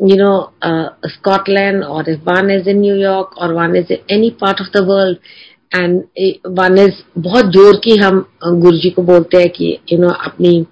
[0.02, 4.00] you know, uh, Scotland or if one is in New York or one is in
[4.10, 5.18] any part of the world
[5.72, 10.14] and eh, one is बहुत जोर की हम गुरुजी को बोलते हैं कि you know
[10.26, 10.66] अपनी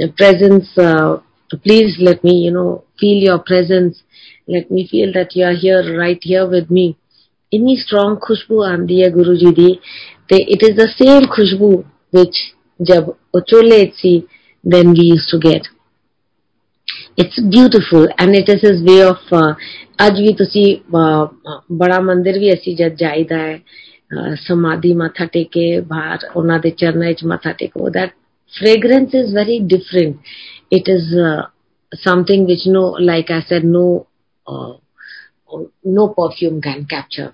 [0.00, 1.18] eh, presence uh,
[1.64, 4.02] please let me you know feel your presence.
[4.48, 6.94] Let me feel that you are here right here with me.
[7.52, 9.72] इतनी strong खुशबू आंदी है गुरुजी दी।
[10.28, 11.72] ते it is the same Khushboo
[12.16, 12.40] which
[12.80, 14.22] जब ओचोले सी
[14.64, 15.62] then we used to get.
[17.19, 19.53] it's beautiful and it is his way of uh,
[20.05, 20.65] ਅੱਜ ਵੀ ਤੁਸੀਂ
[21.79, 23.59] ਬੜਾ ਮੰਦਿਰ ਵੀ ਅਸੀਂ ਜਦ ਜਾਈਦਾ ਹੈ
[24.41, 28.11] समाधि माथा टेके बाहर ਉਹਨਾਂ ਦੇ ਚਰਨਾਂ 'ਚ ਮੱਥਾ ਟੇਕੋ that
[28.53, 30.13] fragrance is very different
[30.71, 31.41] it is uh,
[31.91, 33.85] something which no like i said no
[34.47, 34.73] uh,
[35.97, 37.29] no perfume can capture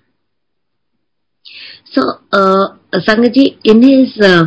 [1.93, 2.05] so
[2.39, 2.65] uh,
[3.09, 4.43] संगत जी इन his uh,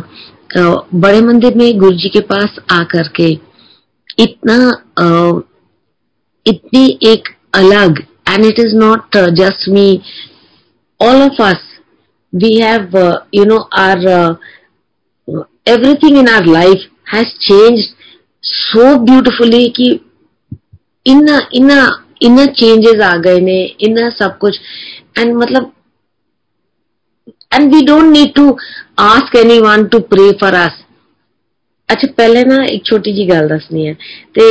[0.61, 3.29] uh, बड़े मंदिर में गुरु जी के पास आकर के
[4.20, 4.56] इतना
[5.00, 5.42] uh,
[6.46, 9.88] इतनी एक अलग and it is not just me
[11.00, 11.62] all of us
[12.32, 12.98] we have
[13.34, 14.06] you know our
[15.66, 17.88] everything in our life has change
[18.44, 19.88] so beautifully कि
[21.06, 21.80] इन्ना इन्ना
[22.22, 24.58] इन्ना चेंजेस आ गए ने इन्ना सब कुछ
[25.18, 25.72] एंड मतलब
[27.54, 28.56] and we don't need to
[29.04, 30.84] ask anyone to pray for us
[31.89, 33.95] ਅੱਛਾ ਪਹਿਲੇ ਨਾ ਇੱਕ ਛੋਟੀ ਜੀ ਗੱਲ ਦੱਸਣੀ ਹੈ
[34.33, 34.43] ਤੇ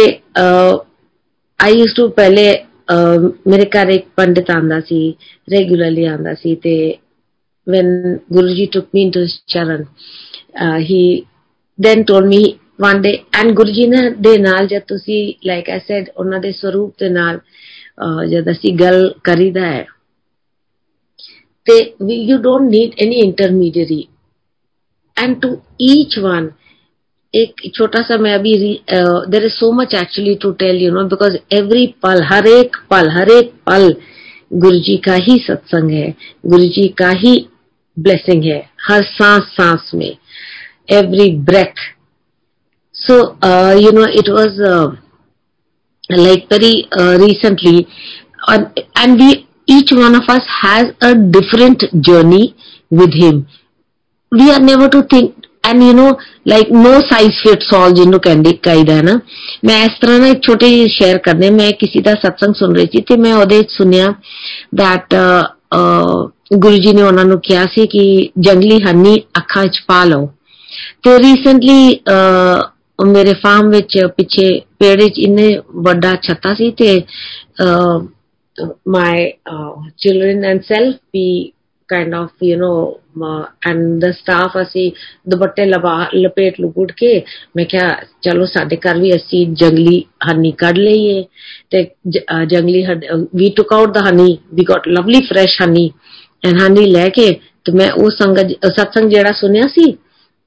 [1.60, 2.52] ਆਈ ਯੂਸ ਟੂ ਪਹਿਲੇ
[3.46, 4.98] ਮੇਰੇ ਘਰ ਇੱਕ ਪੰਡਿਤ ਆਂਦਾ ਸੀ
[5.52, 6.74] ਰੈਗੂਲਰਲੀ ਆਂਦਾ ਸੀ ਤੇ
[7.66, 9.88] when Guruji took me into his charan,
[10.54, 11.26] uh, he
[11.78, 16.10] then told me one day, and Guruji na de ਨਾਲ ਜਦ ਤੁਸੀਂ like I said
[16.16, 17.40] ਉਹਨਾਂ ਦੇ ਸਰੂਪ ਦੇ ਨਾਲ
[18.28, 19.84] ਜਦ ਅਸੀਂ ਗੱਲ ਕਰੀਦਾ ਹੈ
[21.66, 21.78] ਤੇ
[22.30, 24.02] you don't need any intermediary
[25.16, 25.50] and to
[25.88, 26.48] each one
[27.33, 28.53] एक छोटा सा मैं अभी
[29.29, 33.09] there is so much actually to tell you know because every पल हर एक पल
[33.09, 33.93] हर एक पल
[34.53, 36.13] गुरु जी का ही सत्संग है
[36.45, 37.35] गुरु जी का ही
[37.97, 40.09] ब्लेसिंग है हर सांस सांस में
[40.93, 41.85] every breath
[42.95, 43.19] so
[43.79, 44.61] you know it was
[46.11, 47.87] like very uh, recently
[48.47, 48.63] uh,
[48.95, 49.19] and
[49.91, 52.55] one of us has a different journey
[52.91, 53.47] with him.
[54.31, 56.09] We are never to think and you know
[56.47, 59.19] like no size fits all जिन्हों कहते है ना।
[59.65, 62.87] मैं इस तरह ना एक छोटे जी शेयर करने, मैं किसी का सत्संग सुन रही
[62.87, 64.07] थी तो मैं ओद सुनिया
[64.73, 65.43] that uh,
[65.77, 70.25] uh, Guru ji ने उन्होंने कहा कि जंगली हनी अखा च पा लो।
[71.03, 72.59] तो रिसेंटली uh,
[73.01, 73.71] मेरे फार्म
[74.17, 74.47] पिछे
[74.79, 76.53] पेड़ इन्ने वा छत्ता
[78.87, 79.25] माई
[79.99, 81.53] चिल्ड्रन एंड सेल्फ भी
[81.88, 84.90] kind of you know uh, and the staff ਅਸੀਂ
[85.30, 87.22] ਦੁਪੱਟੇ ਲਵਾ ਲਪੇਟ ਲੁਪਟ ਕੇ
[87.56, 87.88] ਮੈਂ ਕਿਹਾ
[88.22, 91.24] ਚਲੋ ਸਾਡੇ ਘਰ ਵੀ ਅਸੀਂ ਜੰਗਲੀ ਹਨੀ ਕੱਢ ਲਈਏ
[91.70, 91.86] ਤੇ
[92.46, 92.84] ਜੰਗਲੀ
[93.40, 95.88] we took out the honey we got lovely fresh honey
[96.48, 97.30] and honey ਲੈ ਕੇ
[97.64, 99.92] ਤੇ ਮੈਂ ਉਹ ਸੰਗਤ ਸਤਸੰਗ ਜਿਹੜਾ ਸੁਣਿਆ ਸੀ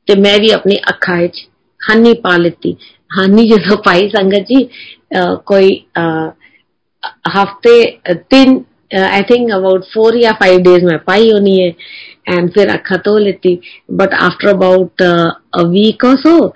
[0.07, 1.47] ਤੇ ਮੈਂ ਵੀ ਆਪਣੀ ਅੱਖਾਂ ਵਿੱਚ
[1.81, 2.75] ਹਨੀ ਪਾ ਲਿੱਤੀ
[3.11, 4.67] ਹਨੀ ਜਦੋਂ ਪਾਈ ਸੰਗਤ ਜੀ
[5.45, 5.79] ਕੋਈ
[7.29, 8.59] ਹਫਤੇ ਤਿੰਨ
[8.94, 11.68] आई थिंक अबाउट फोर या फाइव डेज़ में पाई होनी है
[12.28, 13.58] एंड फिर अखा तो लेती
[14.00, 16.52] but after about a week और so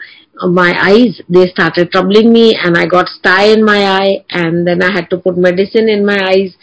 [0.55, 4.83] my eyes they started troubling me and i got sty in my eye and then
[4.83, 6.55] i had to put medicine in my eyes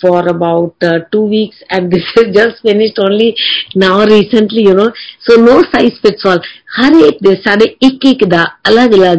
[0.00, 3.36] for about uh, two weeks and this is just finished only
[3.76, 6.40] now recently you know so no size fits all
[6.78, 9.18] हर एक ਦੇ ਸਾਡੇ ਇੱਕ ਇੱਕ ਦਾ ਅਲੱਗ ਅਲੱਗ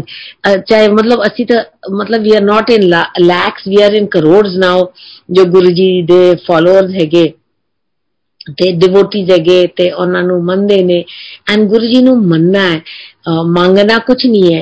[0.67, 2.88] ਚਾਹੇ ਮਤਲਬ ਅਸੀਂ ਤਾਂ ਮਤਲਬ we are not in
[3.19, 4.93] lakhs we are in crores now
[5.31, 7.34] ਜੋ ਗੁਰੂ ਜੀ ਦੇ ਫਾਲੋਅਰਸ ਹੈਗੇ
[8.58, 11.03] ਤੇ ਡਿਵੋਟੀਜ਼ ਹੈਗੇ ਤੇ ਉਹਨਾਂ ਨੂੰ ਮੰਨਦੇ ਨੇ
[11.51, 12.81] ਐਂਡ ਗੁਰੂ ਜੀ ਨੂੰ ਮੰਨਣਾ ਹੈ
[13.45, 14.62] ਮੰਗਣਾ ਕੁਝ ਨਹੀਂ ਹੈ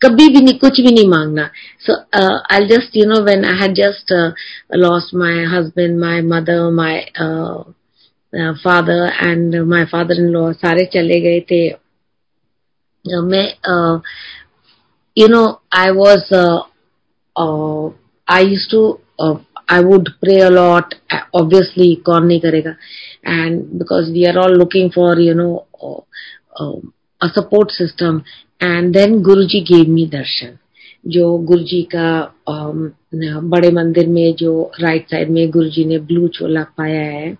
[0.00, 1.48] कभी भी नहीं, कुछ भी नहीं मांगना।
[1.86, 1.94] So
[2.54, 4.12] I just you know when I had just
[4.76, 7.00] lost my husband my mother my
[8.64, 11.66] father and my father in law सारे चले गए थे।
[13.04, 13.48] मैं
[15.16, 15.42] you know
[15.76, 16.34] I was
[18.28, 18.80] I used to
[19.70, 20.94] I would pray a lot
[21.34, 22.74] obviously कौन नहीं करेगा।
[23.26, 25.48] And because we are all looking for you know
[27.20, 28.20] a support system.
[28.60, 30.56] Then Guru ji gave मी दर्शन
[31.06, 32.08] जो गुरु जी का
[33.52, 37.30] बड़े मंदिर में जो राइट साइड में गुरु जी ने ब्लू चोला पाया है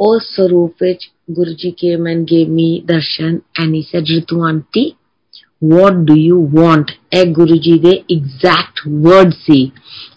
[0.00, 0.84] उस स्वरूप
[1.38, 4.84] गुरु जी के man gave me darshan and he said Ritu aunty
[5.62, 9.60] what do you want ए गुरु जी दे exact word C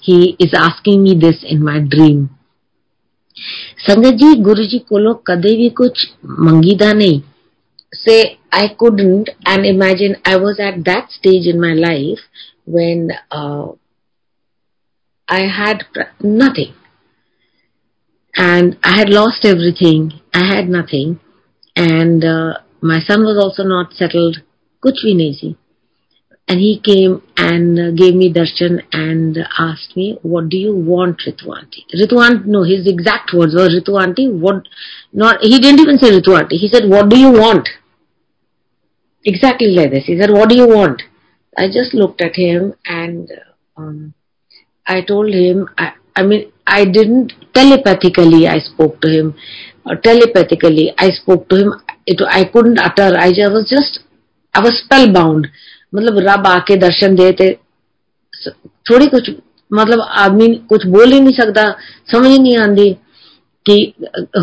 [0.03, 2.25] he is asking me this in my dream
[3.87, 6.07] sangat ji Guru जी कोलो कदे भी कुछ
[6.41, 7.19] मंगीदा नहीं
[7.93, 12.19] say I couldn't and imagine I was at that stage in my life
[12.65, 13.67] when uh,
[15.27, 15.85] I had
[16.21, 16.73] nothing
[18.35, 20.13] and I had lost everything.
[20.33, 21.19] I had nothing
[21.75, 24.37] and uh, my son was also not settled.
[24.83, 25.57] Kuch bhi nahi.
[26.47, 31.21] And he came and uh, gave me darshan and asked me, what do you want,
[31.25, 31.85] Ritu auntie?
[32.45, 34.63] No, his exact words were, Ritu auntie, what,
[35.13, 36.57] not, he didn't even say Ritu auntie.
[36.57, 37.69] He said, what do you want?
[39.25, 40.05] Exactly like this.
[40.05, 41.03] He said, what do you want?
[41.57, 43.29] I just looked at him and
[43.77, 44.13] um,
[44.87, 49.35] I told him, I, I mean, I didn't telepathically, I spoke to him.
[49.85, 51.73] Uh, telepathically, I spoke to him.
[52.05, 53.15] It, I couldn't utter.
[53.17, 53.99] I just was just,
[54.53, 55.47] I was spellbound.
[55.93, 57.47] मतलब रब आके दर्शन दे ते
[58.89, 59.29] थोड़ी कुछ
[59.73, 61.63] मतलब आदमी कुछ बोल ही नहीं सकता
[62.11, 62.89] समझ ही नहीं आती
[63.65, 63.75] कि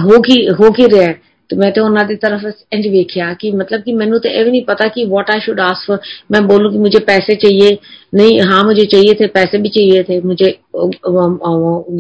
[0.05, 3.51] हो की हो की रहा है ਤੇ ਮੈਂ ਤੇ ਉਹਨਾਂ ਦੀ ਤਰਫ ਇੰਜ ਵੇਖਿਆ ਕਿ
[3.57, 6.01] ਮਤਲਬ ਕਿ ਮੈਨੂੰ ਤੇ ਇਹ ਵੀ ਨਹੀਂ ਪਤਾ ਕਿ what I should ask for
[6.33, 7.77] मैं बोलूँ कि मुझे पैसे चाहिए
[8.15, 10.51] नहीं हाँ मुझे चाहिए थे पैसे भी चाहिए थे मुझे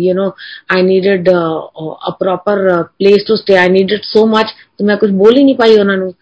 [0.06, 0.28] you know
[0.76, 2.66] I needed a proper
[2.98, 5.96] place to stay I needed so much तो मैं कुछ बोल ही नहीं पाई ਉਹਨਾਂ
[5.96, 6.12] ਨੂੰ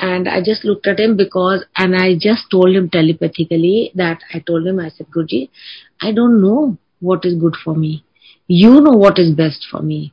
[0.00, 4.38] and I just looked at him because, and I just told him telepathically that I
[4.40, 5.50] told him, I said, Guruji,
[6.00, 8.04] I don't know what is good for me.
[8.50, 10.12] You know what is best for me.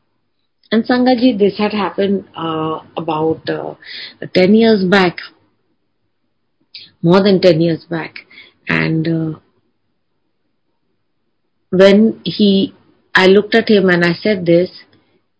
[0.72, 3.74] And Sangaji, this had happened uh, about uh,
[4.34, 5.16] 10 years back,
[7.02, 8.14] more than 10 years back.
[8.68, 9.38] And uh,
[11.70, 12.74] when he,
[13.14, 14.70] I looked at him and I said this,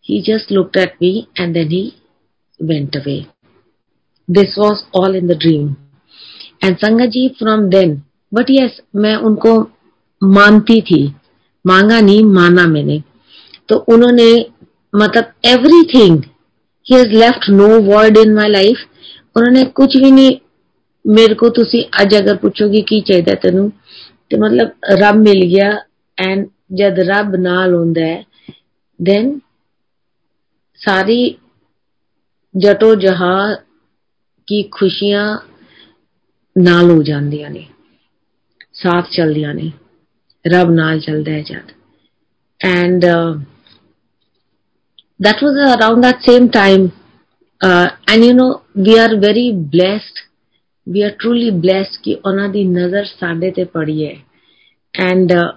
[0.01, 2.03] he just looked at me and then he
[2.59, 3.29] went away.
[4.27, 5.77] This was all in the dream.
[6.61, 9.53] And Sangaji from then, but yes, मैं उनको
[10.23, 11.03] मानती थी
[11.67, 13.03] मांगा नहीं माना मैंने
[13.69, 14.31] तो उन्होंने
[14.95, 16.23] मतलब everything
[16.87, 18.87] he has left no word in my life
[19.37, 20.39] उन्होंने कुछ भी नहीं
[21.05, 23.71] मेरे को तुसी ਅੱਜ ਅਗਰ ਪੁੱਛੋਗੇ ਕੀ ਚਾਹੀਦਾ ਤੈਨੂੰ
[24.31, 25.71] ਤੇ ਮਤਲਬ ਰੱਬ ਮਿਲ ਗਿਆ
[26.19, 28.23] ਐਂਡ ਜਦ ਰੱਬ ਨਾਲ ਹੁੰਦਾ ਹੈ
[29.01, 29.39] ਦੈਨ
[30.81, 31.21] ਸਾਰੀ
[32.55, 33.33] ਜਟੋ ਜਹਾ
[34.49, 35.25] ਕੀ ਖੁਸ਼ੀਆਂ
[36.57, 37.67] ਨਾਲ ਹੋ ਜਾਂਦੀਆਂ ਨੇ
[38.75, 39.71] ਸਾਥ ਚਲਦੀਆਂ ਨੇ
[40.45, 41.73] ਰੱਬ ਨਾਲ ਚੱਲਦਾ ਹੈ ਜਦ
[42.61, 43.05] and
[45.26, 46.92] that was around that same time.
[47.60, 50.20] Uh, and you know, we are very blessed.
[50.86, 54.24] We are truly blessed ki ona di nazar sade te padi hai.
[54.96, 55.54] And uh,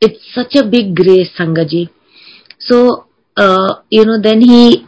[0.00, 1.88] it's such a big grace, Sangaji.
[2.58, 3.06] So,
[3.36, 4.86] uh, you know, then he,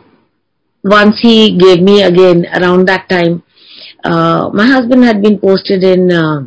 [0.84, 3.42] once he gave me again around that time,
[4.04, 6.42] uh, my husband had been posted in uh,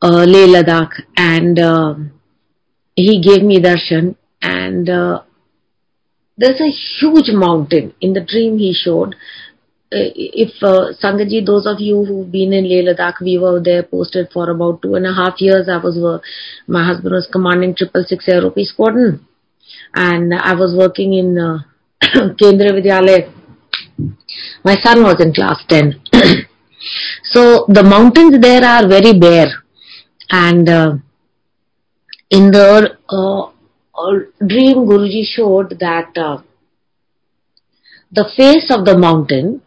[0.00, 1.58] uh, Leh Ladakh and
[2.94, 4.88] he gave me darshan and
[6.36, 9.14] there's a huge mountain in the dream he showed
[9.92, 13.82] uh, if uh, Sangaji, those of you who've been in Leh Ladakh, we were there
[13.82, 15.68] posted for about two and a half years.
[15.68, 16.18] I was, uh,
[16.66, 19.26] my husband was commanding triple six aeroplane squadron,
[19.94, 21.58] and I was working in uh,
[22.40, 23.30] Kendra Vidyalaya.
[24.64, 26.00] My son was in class ten,
[27.24, 29.52] so the mountains there are very bare,
[30.30, 30.92] and uh,
[32.30, 33.51] in the uh,
[34.40, 36.16] dream, Guruji showed that.
[36.16, 36.42] Uh,
[38.12, 39.62] the face of the mountain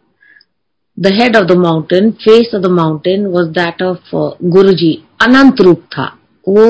[0.98, 5.02] the head of the mountain, face of the mountain was that of uh, Guruji.
[5.22, 6.04] अनंत रूप था
[6.48, 6.64] वो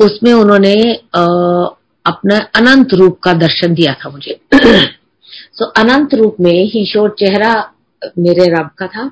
[0.00, 0.74] उसमें उन्होंने
[1.16, 1.66] uh,
[2.06, 7.14] अपना अनंत रूप का दर्शन दिया था मुझे सो so, अनंत रूप में ही शोर
[7.18, 7.52] चेहरा
[8.18, 9.10] मेरे रब का था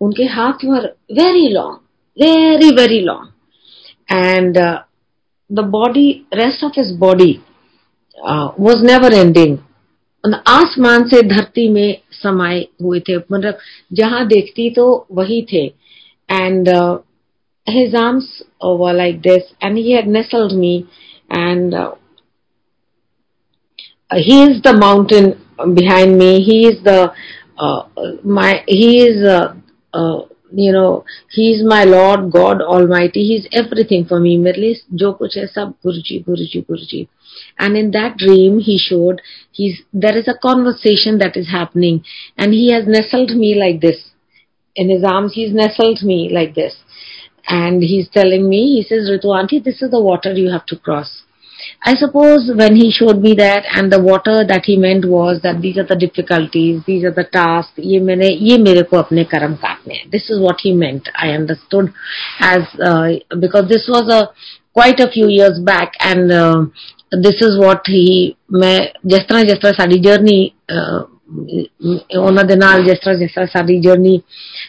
[0.00, 0.86] उनके हाथ were
[1.18, 1.78] very long
[2.22, 3.28] very very long
[4.12, 4.58] and
[5.50, 7.32] the body rest of his body
[8.60, 9.56] was never ending
[10.48, 13.58] आसमान से धरती में समाये हुए थे मतलब
[13.92, 15.64] जहाँ देखती तो वही थे
[16.28, 16.68] and
[17.66, 20.88] his arms were like this and he had nestled me
[21.30, 21.94] and uh,
[24.10, 25.32] he is the mountain
[25.74, 27.12] behind me he is the
[27.58, 27.82] uh,
[28.22, 30.20] my he is uh,
[30.55, 34.61] uh, you know he is my lord god almighty he is everything for me मेरे
[34.61, 37.07] लिए जो कुछ है सब गुरुजी गुरुजी गुरुजी
[37.59, 39.21] and in that dream he showed
[39.51, 42.03] he's there is a conversation that is happening
[42.37, 44.11] and he has nestled me like this
[44.75, 46.75] in his arms he's nestled me like this
[47.47, 50.77] and he's telling me he says ritu auntie this is the water you have to
[50.77, 51.23] cross
[51.82, 55.60] I suppose when he showed me that and the water that he meant was that
[55.60, 59.56] these are the difficulties, these are the tasks, ये मैंने ये मेरे को अपने कर्म
[60.10, 61.08] This is what he meant.
[61.14, 61.92] I understood
[62.40, 64.30] as uh, because this was a
[64.72, 66.66] quite a few years back and uh,
[67.12, 70.00] this is what he मैं जिस तरह जिस तरह सारी
[72.17, 74.19] ਉਹਨਾਂ ਦੇ ਨਾਲ ਜਿਸ ਤਰ੍ਹਾਂ ਜਿਸ ਤਰ੍ਹਾਂ ਸਾਡੀ ਜਰਨੀ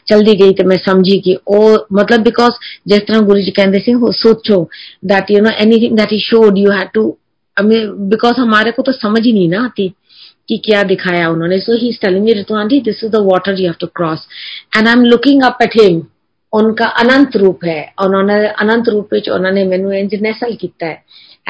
[0.06, 2.54] ਚਲਦੀ ਗਈ ਤੇ ਮੈਂ ਸਮਝੀ ਕਿ ਉਹ ਮਤਲਬ ਬਿਕੋਜ਼
[2.88, 4.66] ਜਿਸ ਤਰ੍ਹਾਂ ਗੁਰੂ ਜੀ ਕਹਿੰਦੇ ਸੀ ਉਹ ਸੋਚੋ
[5.12, 7.04] that you know anything that he showed you had to
[7.56, 9.88] I mean because हमारे को तो समझ ही नहीं ना आती
[10.48, 13.66] कि क्या दिखाया उन्होंने so he's telling me Ritu auntie this is the water you
[13.66, 14.24] have to cross
[14.76, 16.00] and I'm looking up at him
[16.52, 21.02] उनका अनंत रूप है उन्होंने अनंत रूप ਵਿੱਚ ਉਹਨਾਂ ਨੇ ਮੈਨੂੰ ਇੰਜ ਨੈਸਲ ਕੀਤਾ ਹੈ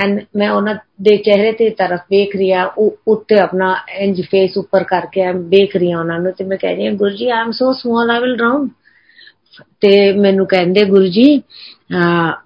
[0.03, 2.65] ਐਂਡ ਮੈਂ ਉਹਨਾਂ ਦੇ ਚਿਹਰੇ ਤੇ ਤਰਫ ਵੇਖ ਰਹੀ ਆ
[3.09, 6.87] ਉੱਤੇ ਆਪਣਾ ਇੰਜ ਫੇਸ ਉੱਪਰ ਕਰਕੇ ਵੇਖ ਰਹੀ ਆ ਉਹਨਾਂ ਨੂੰ ਤੇ ਮੈਂ ਕਹਿ ਰਹੀ
[6.87, 8.69] ਆ Guru ji I am so small I will drown
[9.81, 11.43] ਤੇ ਮੈਨੂੰ ਕਹਿੰਦੇ Guru ji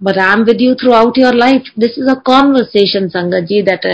[0.02, 1.66] but I'm with you throughout your life.
[1.76, 3.84] This is a conversation, Sangaji, that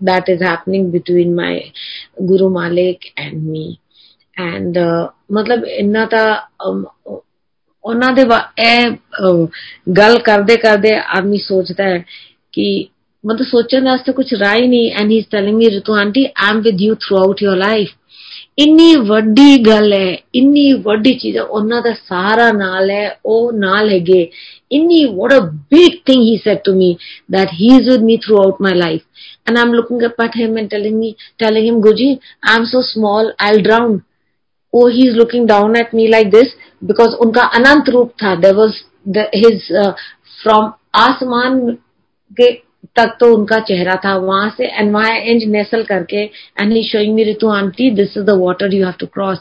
[0.00, 1.72] that is happening between my
[2.20, 3.80] Guru Malik and me.
[4.36, 6.26] And uh, ਮਤਲਬ ਇੰਨਾ ਤਾਂ
[7.84, 8.22] ਉਹਨਾਂ ਦੇ
[8.58, 8.90] ਇਹ
[9.92, 11.98] ਗੱਲ ਕਰਦੇ ਕਰਦੇ ਆਦਮੀ ਸੋਚਦਾ ਹੈ
[12.52, 12.88] ਕਿ
[13.24, 16.50] मतलब सोचने वास्ते कुछ राह ही नहीं and he is telling me Ritu auntie I
[16.50, 17.88] am with you throughout your life
[18.58, 23.88] ਇੰਨੀ ਵੱਡੀ ਗੱਲ ਹੈ ਇੰਨੀ ਵੱਡੀ ਚੀਜ਼ ਹੈ ਉਹਨਾਂ ਦਾ ਸਾਰਾ ਨਾਲ ਹੈ ਉਹ ਨਾਲ
[23.90, 24.28] ਹੈਗੇ
[24.72, 25.40] ਇੰਨੀ what a
[25.74, 26.88] big thing he said to me
[27.36, 30.70] that he is with me throughout my life and i'm looking up at him and
[30.74, 31.10] telling me
[31.42, 32.08] telling him guji
[32.52, 33.96] i'm so small i'll drown
[34.72, 38.80] oh he's looking down at me like this because unka anant roop tha there was
[39.14, 39.92] the, his uh,
[40.40, 41.58] from आसमान
[42.30, 42.50] के
[42.96, 47.14] तक तो उनका चेहरा था वहां से and वहां इंज नेसल करके and he showing
[47.14, 49.38] me Ritu auntie this is the water you have to cross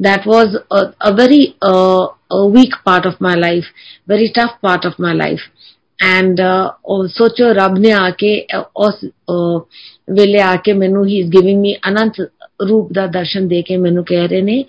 [0.00, 1.42] that was a very
[2.52, 3.64] weak part of my life
[4.08, 5.40] very tough part of my life
[5.98, 6.40] and
[7.10, 8.38] सोचो रब ने आके
[8.80, 9.04] उस
[10.10, 12.20] ਵੇਲੇ ਆ ਕੇ ਮੈਨੂੰ ਹੀ ਇਜ਼ ਗਿਵਿੰਗ ਮੀ ਅਨੰਤ
[12.68, 14.64] ਰੂਪ ਦਾ ਦਰਸ਼ਨ ਦੇ ਕੇ ਮੈਨੂੰ ਕਹਿ ਰਹੇ ਨੇ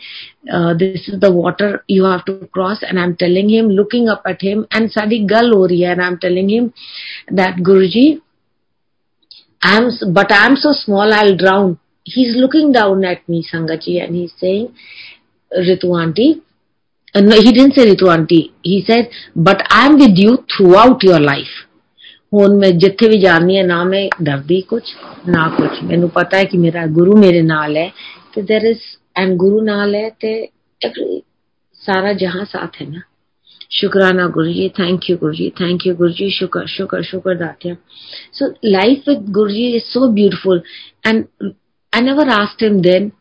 [0.77, 4.43] This is the water you have to cross and am telling him looking up at
[4.43, 6.69] him and ਸਾਡੀ ਗੱਲ ਹੋ ਰਹੀ ਹੈ and am telling him
[7.31, 8.21] that Guruji,
[9.61, 11.79] I'm, but I'm so small, I'll drown.
[12.05, 14.73] He's looking down at me, Sangaji, and he's saying,
[15.51, 16.43] Ritu auntie,
[17.15, 18.53] uh, no, he didn't say Ritu auntie.
[18.61, 21.61] He said, but I'm with you throughout your life.
[22.33, 24.81] ਹੁਣ ਮੈਂ ਜਿੱਥੇ ਵੀ ਜਾਂਦੀ ਹਾਂ ਨਾ ਮੈਂ ਡਰਦੀ ਕੁਝ
[25.27, 27.87] ਨਾ ਕੁਝ ਮੈਨੂੰ ਪਤਾ ਹੈ ਕਿ ਮੇਰਾ ਗੁਰੂ ਮੇਰੇ ਨਾਲ ਹੈ
[28.33, 28.81] ਤੇ देयर इज
[29.17, 30.33] एंड गुरु नाल है ते
[31.85, 33.01] सारा जहां साथ है ना
[33.79, 37.75] शुक्राना गुरु ji thank you Guru ji thank you Guru ji शुक्र शुक्र शुक्र दात्या
[38.39, 40.61] so life with Guru ji is so beautiful
[41.07, 41.25] and
[41.93, 43.11] I never asked him then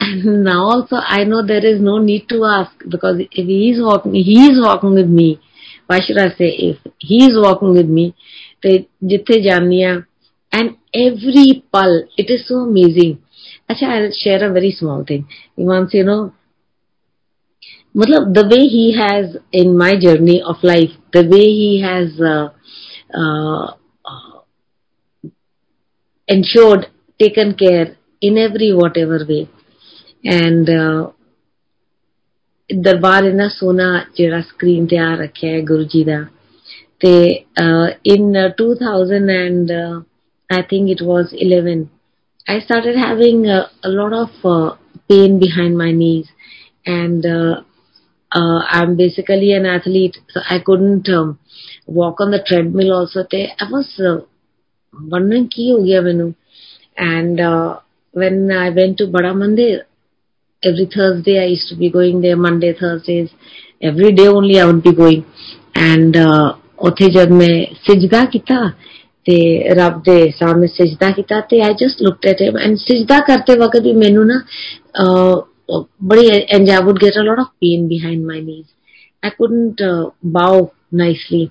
[0.00, 3.80] and now also I know there is no need to ask because if he is
[3.82, 5.40] walking, he is walking with me.
[5.86, 8.10] Why should I say if he is walking with me?
[8.62, 8.72] ਤੇ
[9.04, 9.94] ਜਿੱਥੇ ਜਾਂਦੀ ਆ
[10.52, 13.14] and every pal, it is so amazing.
[13.69, 15.27] Acha, I'll share a very small thing.
[15.57, 16.33] Imams, you know,
[17.95, 22.49] matlab, the way he has in my journey of life, the way he has uh,
[23.13, 23.73] uh,
[24.05, 24.39] uh
[26.27, 26.87] ensured,
[27.19, 29.47] taken care in every whatever way.
[30.23, 31.11] And uh,
[32.69, 36.25] ਦਰਬਾਰ ਇਹਨਾਂ ਸੋਨਾ ਜਿਹੜਾ screen ਤੇ ਆ ਰੱਖਿਆ ਹੈ ਗੁਰੂ ਜੀ ਦਾ
[36.99, 37.11] ਤੇ
[38.13, 39.71] in 2000 and
[40.49, 41.81] I think it was 11
[42.47, 44.77] I started having a, a lot of uh,
[45.07, 46.27] pain behind my knees,
[46.85, 47.61] and uh,
[48.31, 51.39] uh, I'm basically an athlete, so I couldn't um,
[51.85, 52.93] walk on the treadmill.
[52.93, 54.25] Also, there I was uh,
[54.93, 56.33] wondering, "Ki ho menu?"
[56.97, 57.79] And uh,
[58.11, 59.83] when I went to Bada Mandir,
[60.63, 62.35] every Thursday I used to be going there.
[62.35, 63.29] Monday, Thursdays,
[63.81, 65.25] every day only I would be going,
[65.75, 66.15] and.
[66.15, 66.55] Uh,
[66.87, 68.25] उथे जब मैं सिजदा
[69.28, 69.36] ਤੇ
[69.74, 73.82] ਰੱਬ ਦੇ ਸਾਹਮਣੇ ਸਜਦਾ ਕੀਤਾ ਤੇ I just looked at him and ਸਜਦਾ ਕਰਤੇ ਵਕਤ
[73.82, 74.40] ਵੀ ਮੈਨੂੰ ਨਾ
[76.04, 78.66] ਬੜੀ and I would get a lot of pain behind my knees
[79.22, 81.44] I couldn't uh, bow nicely.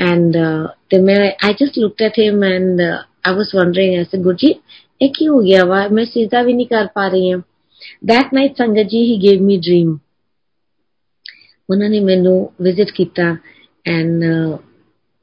[0.00, 4.04] And uh, ਤੇ ਮੈਂ I just looked at him and uh, I was wondering, I
[4.04, 4.52] said, Guruji,
[5.02, 7.38] ਇਹ ਕੀ ਹੋ ਗਿਆ ਵਾ ਮੈਂ ਸਿੱਧਾ ਵੀ ਨਹੀਂ ਕਰ ਪਾ ਰਹੀ ਹਾਂ
[8.10, 9.96] that night ਸੰਗਤ ਜੀ he gave me dream
[11.70, 13.36] ਉਹਨਾਂ ਨੇ ਮੈਨੂੰ ਵਿਜ਼ਿਟ ਕੀਤਾ
[13.86, 14.24] ਐਂਡ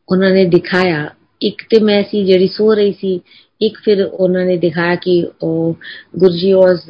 [0.07, 1.09] ਉਹਨਾਂ ਨੇ ਦਿਖਾਇਆ
[1.41, 3.19] ਇੱਕ ਤੇ ਮੈਂ ਸੀ ਜਿਹੜੀ ਸੋ ਰਹੀ ਸੀ
[3.61, 5.75] ਇੱਕ ਫਿਰ ਉਹਨਾਂ ਨੇ ਦਿਖਾਇਆ ਕਿ ਉਹ
[6.19, 6.89] ਗੁਰਜੀ ਵਾਸ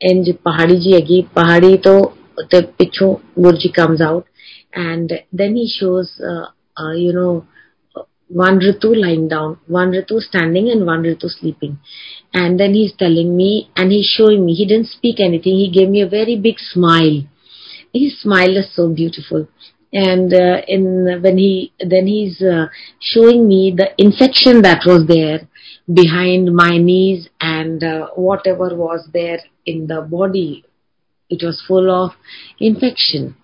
[0.00, 2.00] ਇੰਜ ਪਹਾੜੀ ਜੀ ਹੈਗੀ ਪਹਾੜੀ ਤੋਂ
[2.50, 4.24] ਤੇ ਪਿੱਛੋਂ Guruji comes out
[4.78, 6.08] and then he shows
[6.98, 7.40] you know
[8.30, 11.78] one Ritu lying down, one Ritu standing and one Ritu sleeping.
[12.32, 15.88] And then he's telling me and he's showing me, he didn't speak anything, he gave
[15.88, 17.22] me a very big smile.
[17.92, 19.46] His smile is so beautiful.
[19.91, 22.67] and uh, in when he then he's uh,
[22.99, 25.47] showing me the infection that was there
[25.91, 30.63] behind my knees and uh, whatever was there in the body.
[31.29, 32.11] It was full of
[32.59, 33.35] infection.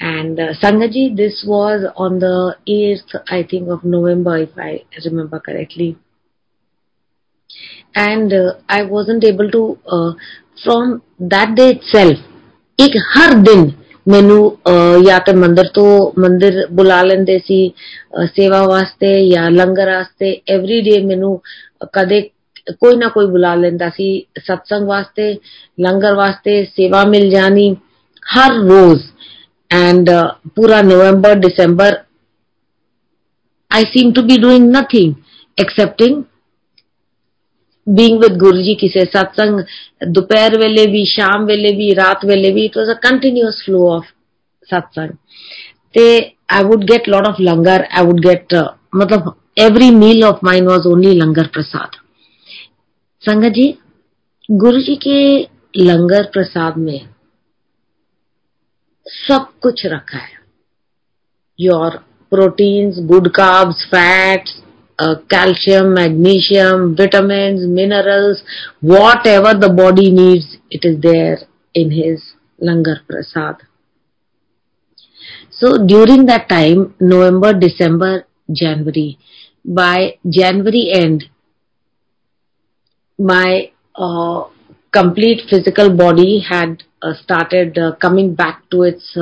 [0.00, 5.40] And uh, sangaji this was on the 8th i think of november if i remember
[5.40, 5.98] correctly.
[7.96, 10.12] And uh, i wasn't able to uh,
[10.62, 12.18] from that day itself
[12.78, 13.74] ek har din
[14.09, 14.57] ਮੈਨੂੰ
[15.05, 17.59] ਜਾਂ ਤੇ ਮੰਦਰ ਤੋਂ ਮੰਦਰ ਬੁਲਾ ਲੈਂਦੇ ਸੀ
[18.25, 21.39] ਸੇਵਾ ਵਾਸਤੇ ਜਾਂ ਲੰਗਰ ਵਾਸਤੇ ਐਵਰੀ ਡੇ ਮੈਨੂੰ
[21.93, 22.21] ਕਦੇ
[22.79, 24.07] ਕੋਈ ਨਾ ਕੋਈ ਬੁਲਾ ਲੈਂਦਾ ਸੀ
[24.39, 25.33] ਸਤਸੰਗ ਵਾਸਤੇ
[25.81, 27.73] ਲੰਗਰ ਵਾਸਤੇ ਸੇਵਾ ਮਿਲ ਜਾਣੀ
[28.25, 29.01] ਹਰ ਰੋਜ਼
[29.71, 32.05] and uh, pura November, December,
[33.71, 35.23] I seem to be doing nothing
[35.57, 36.25] excepting
[37.88, 39.64] being with Guru ji किसे सत्संग
[40.12, 44.06] दोपहर वेले भी शाम वेले भी रात वेले भी it was a continuous flow of
[44.68, 45.10] satsang
[46.52, 48.54] I would get lot of langar I would get
[48.94, 51.96] मतलब every meal of mine was only langar prasad
[53.22, 53.74] sangat ji
[54.50, 55.18] Guru जी के
[55.76, 57.08] लंगर प्रसाद में
[59.06, 60.36] सब कुछ रखा है
[61.58, 61.96] your
[62.32, 64.62] proteins good carbs fats
[65.28, 68.42] calcium, magnesium, vitamins, minerals,
[68.80, 71.38] whatever the body needs, it is there
[71.74, 73.56] in his Langar Prasad.
[75.50, 79.18] So during that time, November, December, January,
[79.64, 81.24] by January end,
[83.18, 84.44] my uh,
[84.92, 89.16] complete physical body had uh, started uh, coming back to its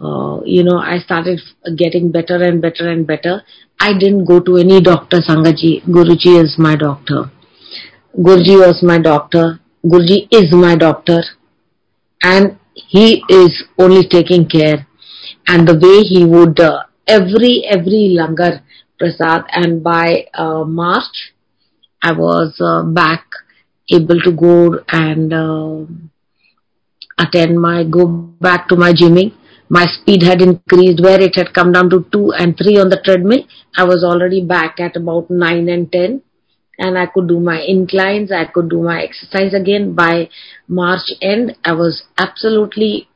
[0.00, 1.40] uh, you know i started
[1.76, 3.42] getting better and better and better.
[3.82, 5.84] I didn't go to any doctor sangaji.
[5.84, 7.30] Guruji is my doctor.
[8.18, 9.58] Guruji was my doctor.
[9.84, 11.22] Guruji is my doctor.
[12.22, 14.86] And he is only taking care.
[15.48, 16.60] And the way he would
[17.06, 18.62] every every langar
[18.98, 20.26] prasad and by
[20.66, 21.32] march
[22.02, 22.60] i was
[22.94, 23.24] back
[23.88, 25.84] able to go and uh,
[27.18, 28.06] attend my go
[28.48, 29.32] back to my gymming
[29.70, 31.02] my speed had increased.
[31.02, 33.44] Where it had come down to 2 and 3 on the treadmill.
[33.76, 36.22] I was already back at about 9 and 10
[36.80, 38.32] and i could do my inclines.
[38.32, 40.28] I could do my exercise again by
[40.66, 41.56] march end.
[41.64, 43.08] I was absolutely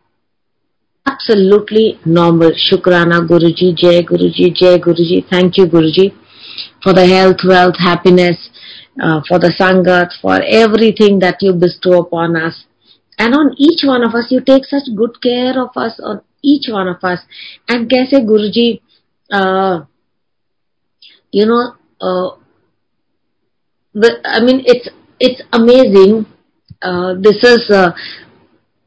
[1.06, 2.52] absolutely normal.
[2.52, 3.74] Shukrana guruji.
[3.76, 4.54] Jai guruji.
[4.54, 5.24] Jai guruji.
[5.28, 6.12] Thank you guruji
[6.82, 8.50] for the health wealth happiness
[9.02, 12.64] uh, for the sangat, for everything that you bestow upon us.
[13.18, 16.67] And on each one of us, you take such good care of us, on each
[16.69, 17.19] one of us.
[17.67, 18.81] And kaise Guruji,
[19.31, 19.85] uh,
[21.31, 22.35] you know, uh,
[24.25, 26.25] I mean, it's, it's amazing.
[26.81, 27.91] Uh, this is, uh,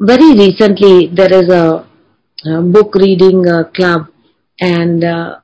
[0.01, 1.87] very recently, there is a,
[2.47, 4.07] a book reading uh, club
[4.61, 5.37] and, uh,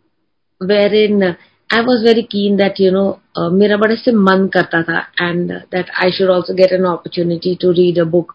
[0.59, 1.37] wherein
[1.71, 5.53] I was very keen that, you know, uh, मेरा बड़े से मन करता था and
[5.53, 8.35] uh, that I should also get an opportunity to read a book.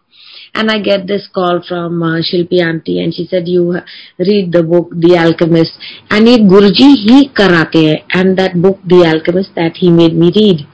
[0.54, 3.80] And I get this call from uh, Shilpi auntie and she said, you
[4.18, 5.72] read the book, The Alchemist.
[6.10, 10.32] And ये गुरुजी ही कराते हैं and that book, The Alchemist, that he made me
[10.36, 10.66] read.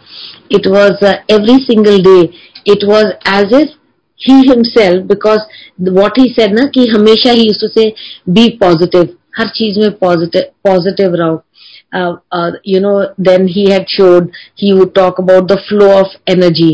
[0.50, 2.22] it was uh, every single day
[2.66, 3.70] it was as if
[4.16, 5.40] he himself because
[5.78, 7.94] what he said na ki hamesha he used to say
[8.38, 11.36] be positive har cheez mein positive positive raho
[11.98, 12.96] uh, uh, you know
[13.30, 14.34] then he had showed
[14.64, 16.72] he would talk about the flow of energy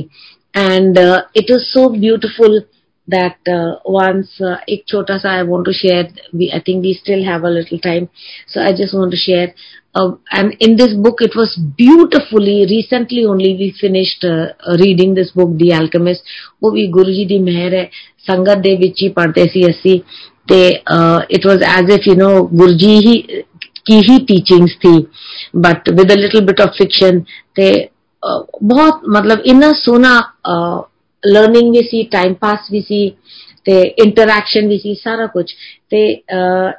[0.55, 2.59] and uh, it is so beautiful
[3.08, 6.08] that uh, once uh, ek chota sa I want to share.
[6.34, 8.10] We, I think we still have a little time,
[8.48, 9.54] so I just want to share.
[9.94, 12.66] Uh, and in this book, it was beautifully.
[12.70, 16.24] Recently, only we finished uh, reading this book, The Alchemist.
[16.64, 17.90] वो भी गुरुजी दी मेहर है
[18.30, 19.98] संगत दे विची परदेसी अस्सी
[20.50, 20.68] ते
[21.36, 22.32] it was as if you know
[23.90, 25.08] ki hi teachings thi,
[25.56, 27.26] but with a little bit of fiction.
[28.24, 30.12] Of बहुत मतलब इन सोना
[31.28, 33.10] ਲਰਨਿੰਗ ਵੀ ਸੀ ਟਾਈਮ ਪਾਸ ਵੀ ਸੀ
[33.66, 35.46] ਤੇ ਇੰਟਰੈਕਸ਼ਨ ਵੀ ਸੀ ਸਾਰਾ ਕੁਝ
[35.90, 36.22] ਤੇ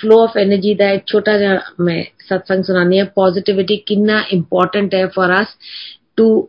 [0.00, 5.06] ਫਲੋ ਆਫ એનર્ਜੀ ਦਾ ਇੱਕ ਛੋਟਾ ਜਿਹਾ ਮੈਂ satsang ਸੁਣਾਨੀ ਹੈ ਪੋਜ਼ਿਟਿਵਿਟੀ ਕਿੰਨਾ ਇੰਪੋਰਟੈਂਟ ਹੈ
[5.06, 5.56] for us
[6.16, 6.48] to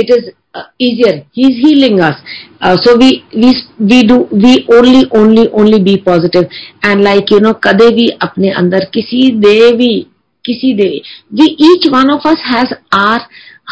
[0.00, 2.16] it is uh, easier he's healing us
[2.60, 3.50] uh, so we we
[3.90, 6.46] we do we only only only be positive
[6.82, 9.90] and like you know kade bhi apne andar kisi devi
[10.44, 13.20] kisi devi we each one of us has our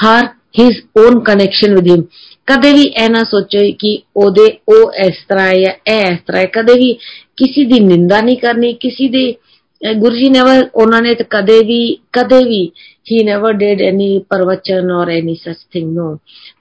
[0.02, 0.22] her
[0.59, 2.03] his own connection with him
[2.47, 6.45] ਕਦੇ ਵੀ ਇਹ ਨਾ ਸੋਚੋ ਕਿ ਉਹਦੇ ਉਹ ਇਸ ਤਰ੍ਹਾਂ ਹੈ ਇਹ ਇਸ ਤਰ੍ਹਾਂ ਹੈ
[6.53, 6.93] ਕਦੇ ਵੀ
[7.37, 9.33] ਕਿਸੇ ਦੀ ਨਿੰਦਾ ਨਹੀਂ ਕਰਨੀ ਕਿਸੇ ਦੀ
[9.81, 11.77] गुरु जी नेवर उन्होंने तो कदे भी
[12.13, 12.59] कदे भी
[13.07, 16.05] ही नेवर डिड एनी प्रवचन और एनी सच थिंग नो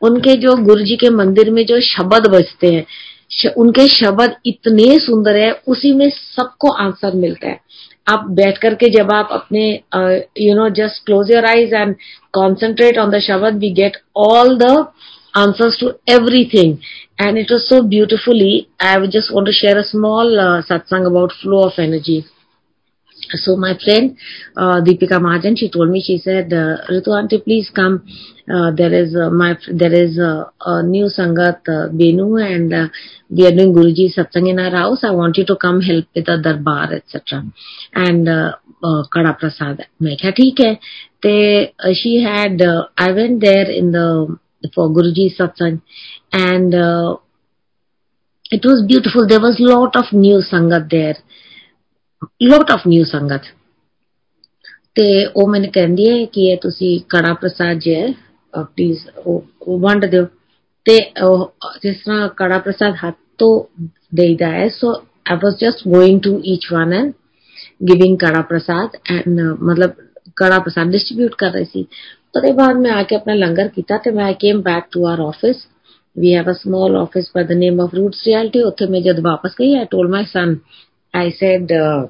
[0.02, 5.36] उनके जो गुरु जी के मंदिर में जो शब्द बजते हैं उनके शब्द इतने सुंदर
[5.36, 7.60] है उसी में सबको आंसर मिलता है
[8.08, 9.68] आप बैठ करके जब आप अपने
[10.40, 11.94] you know just close your eyes and
[12.32, 13.96] concentrate on the शब्द we get
[14.28, 14.86] all the
[15.34, 16.80] answers to everything
[17.18, 21.32] and it was so beautifully i just want to share a small uh, satsang about
[21.32, 22.24] flow of energy
[23.34, 24.16] so my friend
[24.56, 28.06] uh, Deepika Mahajan, she told me, she said, uh, Ritu auntie, please come.
[28.48, 32.88] Uh, there is uh, my there is uh, a new sangat uh, Benu, and uh,
[33.28, 35.04] we are doing Guruji satsang in our house.
[35.04, 37.44] I want you to come help with the darbar, etc.
[37.94, 39.86] And uh, uh, Kada Prasad.
[40.02, 40.78] मैं क्या ठीक है.
[41.22, 44.36] They uh, she had uh, I went there in the
[44.74, 45.82] for Guruji satsang,
[46.32, 47.18] and uh,
[48.50, 49.28] it was beautiful.
[49.28, 51.14] There was lot of new sangat there,
[52.50, 53.48] lot of new sangat.
[54.94, 58.12] ਤੇ ਉਹ ਮੈਨੂੰ ਕਹਿੰਦੀ ਹੈ ਕਿ ਇਹ ਤੁਸੀਂ ਕੜਾ ਪ੍ਰਸਾਦ ਜੇ ਹੈ
[58.54, 60.24] ਪਲੀਜ਼ ਉਹ ਵੰਡ ਦਿਓ
[60.86, 60.98] ਤੇ
[61.82, 63.52] ਜਿਸ ਤਰ੍ਹਾਂ ਕੜਾ ਪ੍ਰਸਾਦ ਹੱਥ ਤੋਂ
[64.14, 64.92] ਦੇਈਦਾ ਹੈ ਸੋ
[65.26, 67.10] I was just going to each one and
[67.90, 69.92] giving kada prasad and uh, मतलब
[70.36, 71.84] कड़ा प्रसाद डिस्ट्रीब्यूट कर रही थी
[72.36, 75.56] ਉਹਦੇ ਬਾਅਦ ਮੈਂ ਆ ਕੇ ਆਪਣਾ ਲੰਗਰ ਕੀਤਾ ਤੇ ਮੈਂ came back to our office
[76.16, 78.62] we have a small office by the name of Roots Realty.
[78.66, 80.54] ਉੱਥੇ ਮੈਂ ਜਦ ਵਾਪਸ ਗਈ I told my son,
[81.14, 82.06] I said, uh,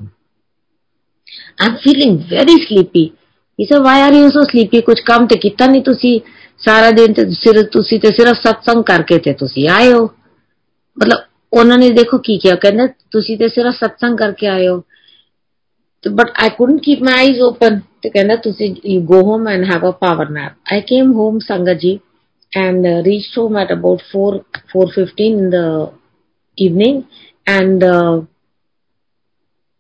[1.59, 3.15] I'm feeling very sleepy.
[3.59, 4.83] He said, why are you so sleepy?
[4.83, 6.21] ਕੁਝ ਕੰਮ ਤੇ ਕੀਤਾ ਨਹੀਂ ਤੁਸੀਂ
[6.65, 10.05] ਸਾਰਾ ਦਿਨ ਤੇ ਸਿਰਫ ਤੁਸੀਂ ਤੇ ਸਿਰਫ ਸਤਸੰਗ ਕਰਕੇ ਤੇ ਤੁਸੀਂ ਆਏ ਹੋ
[10.97, 11.19] ਮਤਲਬ
[11.53, 14.83] ਉਹਨਾਂ ਨੇ ਦੇਖੋ ਕੀ ਕਿਹਾ ਕਹਿੰਦੇ ਤੁਸੀਂ ਤੇ ਸਿਰਫ ਸਤਸੰਗ ਕਰਕੇ ਆਏ ਹੋ
[16.05, 17.81] but I couldn't keep my eyes open.
[18.03, 20.53] ਤੇ ਕਹਿੰਦਾ ਤੁਸੀਂ you go home and have a power nap.
[20.77, 22.01] I came home Sangaji
[22.53, 24.39] and uh, reached home at about 4
[24.75, 25.67] 4:15 in the
[26.59, 27.05] evening
[27.47, 28.15] and uh,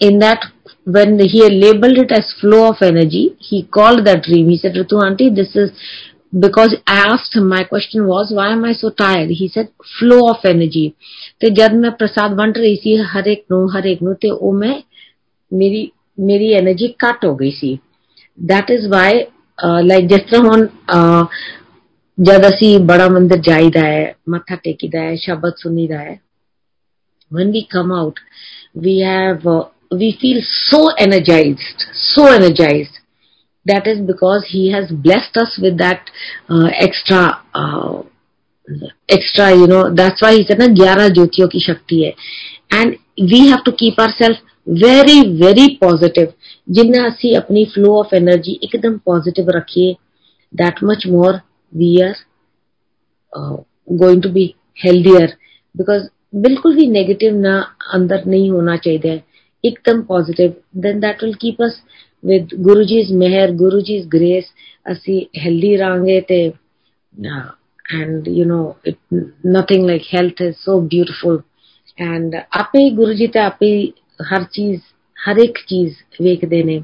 [0.02, 0.40] in that
[0.86, 4.50] when he labeled it as flow of energy, he called that dream.
[4.50, 5.72] He said, Ritu auntie, this is
[6.40, 9.30] because I asked him, my question was, why am I so tired?
[9.30, 10.94] He said, flow of energy.
[11.40, 14.54] ਤੇ ਜਦ ਮੈਂ ਪ੍ਰਸਾਦ ਵੰਡ ਰਹੀ ਸੀ ਹਰ ਇੱਕ ਨੂੰ ਹਰ ਇੱਕ ਨੂੰ ਤੇ ਉਹ
[14.54, 14.74] ਮੈਂ
[15.53, 15.91] मेरी
[16.29, 17.79] मेरी एनर्जी कट हो गई सी
[18.53, 19.21] दैट इज़ वाई
[19.65, 21.29] लाइक जिस तरह हम
[22.19, 26.19] जब ਅਸੀਂ बड़ा मंदिर ਜਾਈਦਾ है मथा ਟੇਕੀਦਾ है शब्द ਸੁਣੀਦਾ है
[27.31, 28.21] when we come out
[28.85, 32.97] we have uh, we feel so energized so energized
[33.67, 36.11] that is because he has blessed us with that
[36.49, 37.21] uh, extra
[37.55, 38.03] uh,
[39.09, 42.15] extra you know that's why he said na 11 jyotiyon ki shakti hai
[42.81, 42.99] and
[43.35, 46.33] we have to keep ourselves very very positive
[46.75, 49.93] जिन्ना असी अपनी flow of energy एकदम positive रखिए
[50.53, 51.41] that much more
[51.73, 52.15] we are
[54.03, 54.45] going to be
[54.85, 55.37] healthier
[55.77, 56.09] because
[56.43, 57.59] बिल्कुल भी negative ना
[57.95, 59.23] अंदर नहीं होना चाहिए
[59.65, 61.83] एकदम positive then that will keep us
[62.25, 64.49] with Guruji's meher guruji's grace.
[64.87, 66.41] assi healthy rahange te
[67.15, 67.51] uh,
[67.91, 68.99] and you know it,
[69.45, 71.43] nothing like health is so beautiful.
[71.99, 74.82] And ape guruji te ape ਤੇ ਆਪੇ ਹਰ ਚੀਜ਼
[75.30, 76.84] ਹਰ ਇੱਕ ਚੀਜ਼ ਵੇਖਦੇ ਨੇ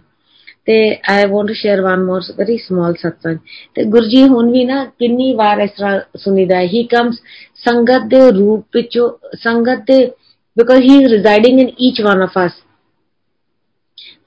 [0.66, 3.38] ਤੇ I want to share one more very small satsang
[3.76, 7.16] ਤੇ ਗੁਰੂ ਜੀ ਹੁਣ ਵੀ ਨਾ ਕਿੰਨੀ ਵਾਰ ਇਸ ਤਰ੍ਹਾਂ ਸੁਣੀਦਾ ਹੀ ਕਮਸ
[7.56, 9.00] ਸੰਗਤ ਦੇ ਰੂਪ ਵਿੱਚ
[9.36, 10.12] ਸੰਗਤ ਦੇ
[10.58, 12.52] because he is residing in each one of us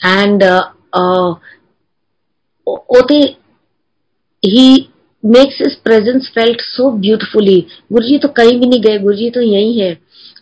[0.00, 1.34] and uh, uh,
[2.66, 3.36] ਉਹਤੇ
[4.42, 4.90] he
[5.34, 9.30] makes his presence felt so beautifully गुरु जी तो कहीं भी नहीं गए गुरु जी
[9.30, 9.94] तो यही है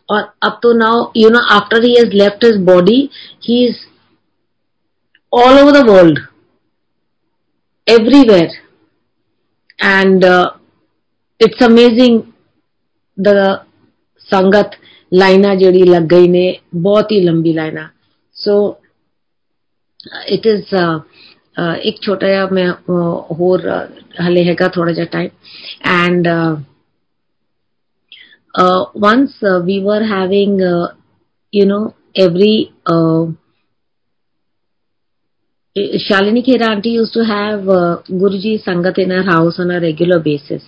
[0.09, 2.97] और up to now you know after he has left his body
[3.43, 3.77] he is
[5.33, 6.19] all over the world
[7.87, 8.51] everywhere
[9.79, 10.25] and
[11.39, 12.21] it's amazing
[13.17, 13.35] the
[14.29, 14.71] sangat
[15.11, 16.45] लाइना जड़ी लग गई ने
[16.75, 17.89] बहुत ही लंबी लाइना
[18.35, 18.55] सो
[20.29, 20.75] इट इज़
[21.87, 22.67] एक छोटा जहा मैं
[23.37, 23.67] होर
[24.21, 25.29] हले हैगा थोड़ा जा time
[25.87, 26.27] and
[28.55, 30.95] uh, once uh, we were having, uh,
[31.51, 33.25] you know, every uh,
[35.77, 40.19] Shalini Khera auntie used to have uh, Guruji Sangat in her house on a regular
[40.19, 40.63] basis.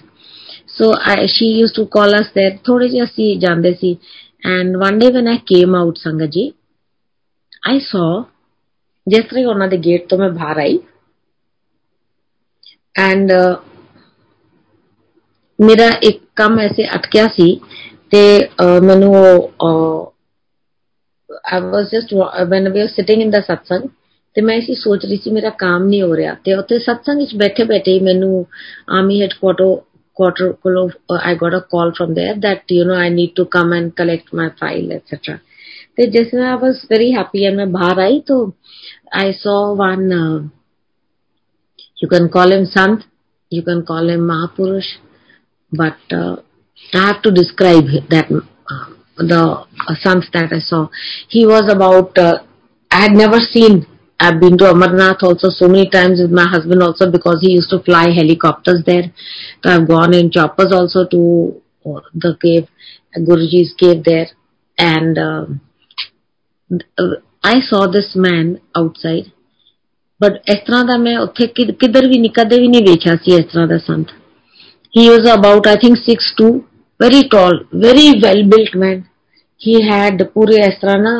[0.68, 4.00] So I, she used to call us there, thode si jande si.
[4.44, 6.56] And one day when I came out, Sangaji,
[7.64, 8.26] I saw,
[9.10, 10.58] just like on the gate, to my bahar
[12.98, 13.62] And uh,
[15.59, 17.61] ਮੇਰਾ ਇੱਕ ਕੰਮ ਐਸੇ ਅਟਕਿਆ ਸੀ
[18.11, 18.49] ਤੇ
[18.83, 19.15] ਮੈਨੂੰ
[21.51, 22.11] I was just
[22.51, 23.89] when we were sitting in the satsang
[24.37, 27.35] ਤੇ ਮੈਂ ਇਸੀ ਸੋਚ ਰਹੀ ਸੀ ਮੇਰਾ ਕੰਮ ਨਹੀਂ ਹੋ ਰਿਹਾ ਤੇ ਉੱਥੇ ਸਤਸੰਗ ਵਿੱਚ
[27.37, 28.47] ਬੈਠੇ ਬੈਠੇ ਹੀ ਮੈਨੂੰ
[28.99, 29.81] ਆਰਮੀ ਹੈਡਕੁਆਟਰ
[30.17, 33.73] quarter ਕੋਲੋਂ I got a call from there that you know I need to come
[33.79, 35.37] and collect my file etc.
[35.97, 38.37] ਤੇ ਜਿਸ में I was very happy and मैं बाहर आई तो
[39.23, 40.39] I saw one uh,
[42.03, 43.09] you can call him Sant
[43.53, 44.93] you can call him Mahapurush
[45.73, 46.37] but uh,
[46.95, 49.43] I have to describe that uh, the
[49.89, 50.89] uh, Sant that I saw
[51.29, 52.39] he was about uh,
[52.91, 53.87] I had never seen
[54.23, 57.71] I've been to Amarnath also so many times with my husband also because he used
[57.71, 59.11] to fly helicopters there.
[59.65, 62.69] So I've gone in choppers also to uh, the cave,
[63.19, 64.29] Guruji's cave there.
[64.79, 65.47] And uh,
[67.43, 69.33] I saw this man outside.
[70.23, 73.45] But ਇਸ ਤਰ੍ਹਾਂ ਦਾ ਮੈਂ ਉੱਥੇ ਕਿੱਧਰ ਵੀ ਨਹੀਂ ਕਦੇ ਵੀ ਨਹੀਂ ਵੇਖਿਆ ਸੀ ਇਸ
[73.53, 74.11] ਤਰ੍ਹਾਂ ਦਾ ਸੰਤ
[74.97, 76.51] he was about I think 6'2
[77.01, 79.01] very tall very well built man
[79.61, 81.15] he had ਪੂਰੇ ਇਸ ਤਰ੍ਹਾਂ ਨਾ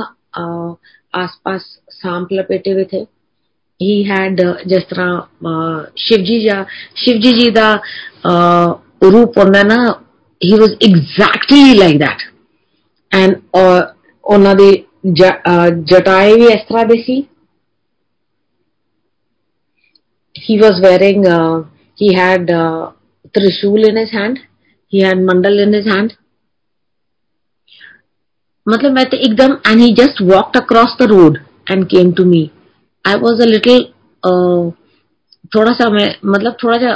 [1.15, 1.63] ਆਸ-ਪਾਸ
[2.03, 3.01] सांप लपेटे हुए थे
[3.81, 5.11] ही हैड जिस तरह
[6.05, 6.63] शिव जी जा
[7.03, 7.69] शिव जी जी ਦਾ
[9.13, 9.77] ਰੂਪ ਹੁੰਦਾ ਨਾ
[10.41, 12.23] ਹੀ was exactly like that
[13.13, 13.37] and
[14.25, 14.73] ਉਹਨਾਂ ਦੇ
[15.93, 17.23] ਜਟਾਏ ਵੀ ਇਸ ਤਰ੍ਹਾਂ ਦੇ ਸੀ
[20.37, 21.63] he was wearing uh,
[21.99, 22.91] he had uh,
[23.34, 24.40] trishul in his hand
[24.94, 26.12] he had mandal in his hand
[28.68, 31.38] मतलब मैं तो एकदम and he just walk across the road
[31.72, 32.50] and came to me
[33.06, 33.80] I was a little
[35.56, 36.94] थोड़ा सा मैं मतलब थोड़ा सा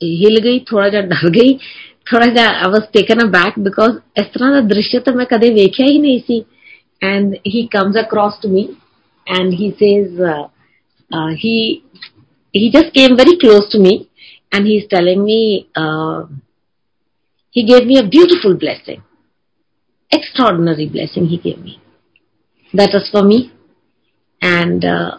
[0.00, 1.52] हिल गई, थोड़ा सा डर गई,
[2.12, 5.86] थोड़ा सा I was taken aback because इस तरह का दृश्य तो मैं कदम वेख्या
[5.86, 6.38] ही नहीं सी।
[7.02, 8.62] And he comes across to me
[9.26, 10.20] and he says
[12.54, 13.94] he just came very close to me
[14.52, 16.26] and he's telling me, uh,
[17.50, 19.02] he gave me a beautiful blessing,
[20.10, 21.80] extraordinary blessing he gave me.
[22.74, 23.52] That was for me.
[24.42, 25.18] And uh,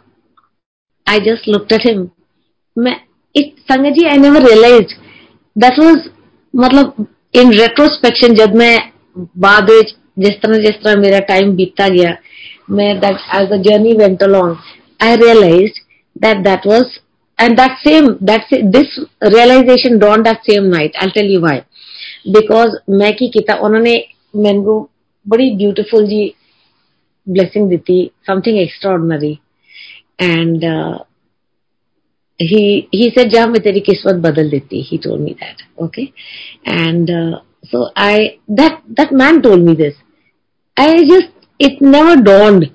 [1.08, 2.12] I just looked at him.
[3.34, 4.94] It, Sangaji, I never realized
[5.56, 6.10] that was,
[6.56, 9.68] मतलब in retrospection, जब मैं बाद
[10.20, 12.18] जिस तरह जिस तरह मेरा time बीतता गया
[12.70, 14.56] मैं that as the journey went along
[15.02, 15.72] I realize
[16.26, 17.01] that that
[17.42, 20.94] and that same that this realization dawned that same night.
[21.00, 21.66] I'll tell you why.
[22.32, 23.96] Because मैं Kita, किता उन्होंने
[24.36, 24.90] very को
[25.28, 26.34] बड़ी ब्यूटीफुल जी
[27.30, 28.12] ब्लेसिंग दी थी
[32.42, 35.58] he he said ja main teri kismat badal deti he told me that.
[35.78, 36.14] Okay?
[36.66, 39.96] And uh, so i that that man told me this.
[40.78, 41.30] I just
[41.60, 42.72] it never dawned.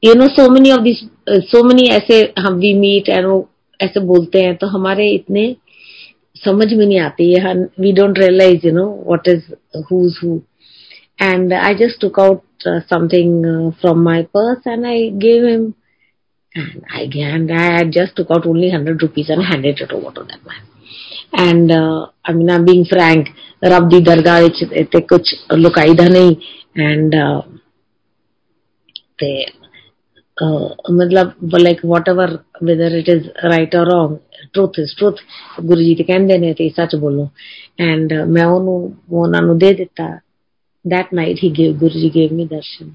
[0.00, 3.46] You know so many of these uh, so many i say uh, we meet and
[3.80, 5.56] ऐसे बोलते हैं तो हमारे इतने
[6.44, 9.52] समझ में नहीं आती है। We don't realize you know what is
[9.92, 10.40] whose who
[11.22, 15.72] and I just took out something from my purse and I gave him
[16.58, 20.22] and I and I just took out only hundred rupees and handed it over to
[20.22, 23.28] that man and I mean I being frank
[23.64, 24.48] रब दी दरगाह
[25.00, 26.36] कुछ लुकाईदा नहीं
[26.78, 27.14] and
[30.41, 32.27] ਤੇ ਮਤਲਬ like whatever
[32.67, 34.13] whether it is right or wrong
[34.57, 35.21] truth is truth
[35.65, 37.29] Guru ji ਤੇ ਕਹਿੰਦੇ ਨੇ ਤੇ ਸੱਚ ਬੋਲੋ
[37.81, 40.19] and uh, ਮੈਂ ਉਹਨੂੰ ਉਹਨਾਂ ਨੂੰ ਦੇ ਦਿੱਤਾ
[40.93, 42.87] that night he gave Guru ji gave me darshan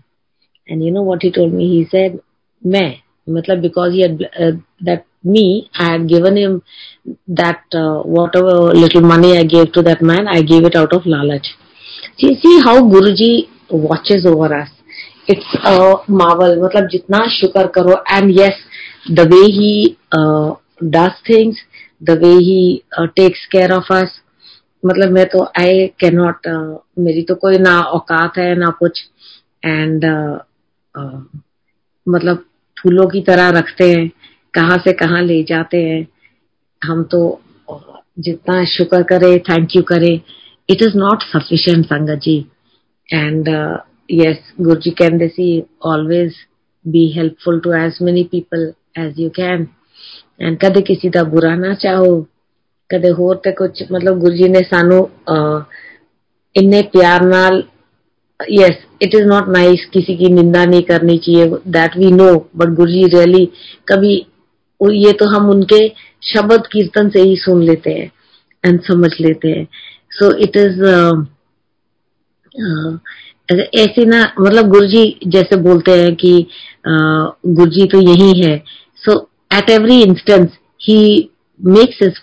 [0.68, 2.16] and you know what he told me he said
[2.74, 2.92] मैं
[3.36, 4.52] matlab because he had uh,
[4.88, 5.04] that
[5.34, 6.62] me I had given him
[7.28, 11.02] that uh, whatever little money I gave to that man I gave it out of
[11.14, 11.48] lalach
[12.18, 13.32] see see how Guruji
[13.70, 14.68] watches over us
[16.07, 16.57] Marvel.
[16.63, 18.53] matlab jitna shukar karo and yes
[19.07, 20.55] the way he uh,
[20.89, 21.57] does things
[22.01, 24.09] the way he uh, takes care of us.
[24.85, 26.47] मतलब मैं तो I can not
[26.99, 29.01] मेरी तो कोई ना औकात है ना कुछ.
[29.65, 30.37] एंड uh,
[30.95, 31.19] uh,
[32.09, 32.45] मतलब
[32.81, 34.07] फूलों की तरह रखते हैं
[34.53, 36.07] कहाँ से कहाँ ले जाते हैं.
[36.81, 37.19] हम तो
[38.19, 40.13] जितना शुक्र करे थैंक यू करे.
[40.69, 42.37] It is not sufficient sangat ji
[43.13, 45.48] and yes गुरु जी कहते सी
[45.86, 46.34] always
[46.84, 49.66] be helpful to as many people as you can
[50.40, 52.26] and कदे किसी का बुरा ना चाहो
[52.90, 55.08] ਕਦੇ ਹੋਰ ਤੇ ਕੁਝ ਮਤਲਬ ਗੁਰੂ ਜੀ ਨੇ ਸਾਨੂੰ
[56.56, 57.62] ਇੰਨੇ ਪਿਆਰ ਨਾਲ
[58.40, 61.44] yes it is not nice किसी की निंदा नहीं करनी चाहिए
[61.76, 63.40] that we know but Guru ji really
[63.88, 64.10] कभी
[64.80, 65.78] ये तो हम उनके
[66.22, 68.10] शब्द कीर्तन से ही सुन लेते हैं
[68.64, 69.64] एंड समझ लेते हैं
[70.10, 70.82] सो इट इज
[73.59, 76.47] ऐसे ना मतलब गुरु जी जैसे बोलते हैं कि
[76.87, 78.63] गुरु जी तो यही है
[78.95, 80.49] so at every instance
[80.81, 81.29] he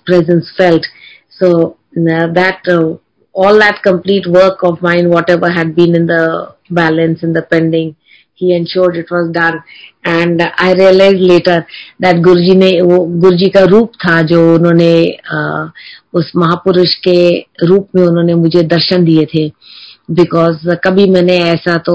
[0.06, 0.84] presence felt.
[1.30, 2.96] So uh, that uh,
[3.34, 7.96] all that complete work of mine, whatever had been in the balance in the pending,
[8.34, 9.62] he ensured it was done.
[10.04, 11.66] And I realized later
[12.00, 15.70] that Guruji ने वो गुरुजी का रूप था जो उन्होंने uh,
[16.14, 19.48] उस महापुरुष के रूप में उन्होंने मुझे दर्शन दिए थे
[20.08, 21.94] बिकॉज़ कभी मैंने ऐसा तो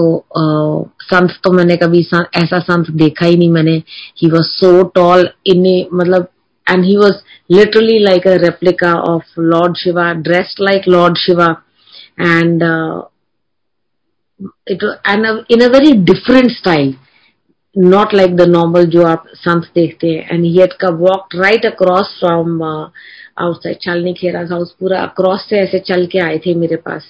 [1.03, 1.99] संत तो मैंने कभी
[2.37, 3.75] ऐसा संत देखा ही नहीं मैंने।
[4.21, 6.27] He was so tall in मतलब
[6.67, 7.15] and he was
[7.51, 11.47] literally like a replica of lord Shiva dressed like lord Shiva
[12.21, 12.63] and
[14.71, 16.93] it and in a very different style
[17.75, 20.25] not like the normal jo aap sant dekhte hain.
[20.29, 22.89] And he had walked right across from uh,
[23.37, 27.03] outside Chalni Khera's house, पूरा across से ऐसे चल के आए थे मेरे पास.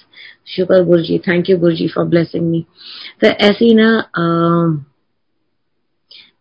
[0.56, 2.62] शुक्र गुरुजी, thank you Guruji for blessing me.
[3.20, 4.76] तो ऐसी ना, uh,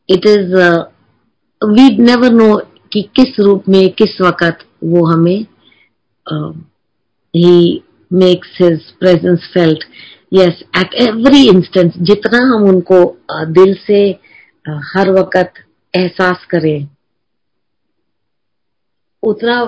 [0.10, 0.84] it is uh,
[1.62, 2.60] we never know
[2.94, 5.46] कि किस रूप में किस वक्त वो हमें
[7.36, 9.84] he makes his presence felt
[10.34, 13.00] yes at every instance जितना हम उनको
[13.54, 14.00] दिल से
[14.96, 15.64] हर वक्त
[15.94, 16.88] एहसास करें
[19.24, 19.62] उतना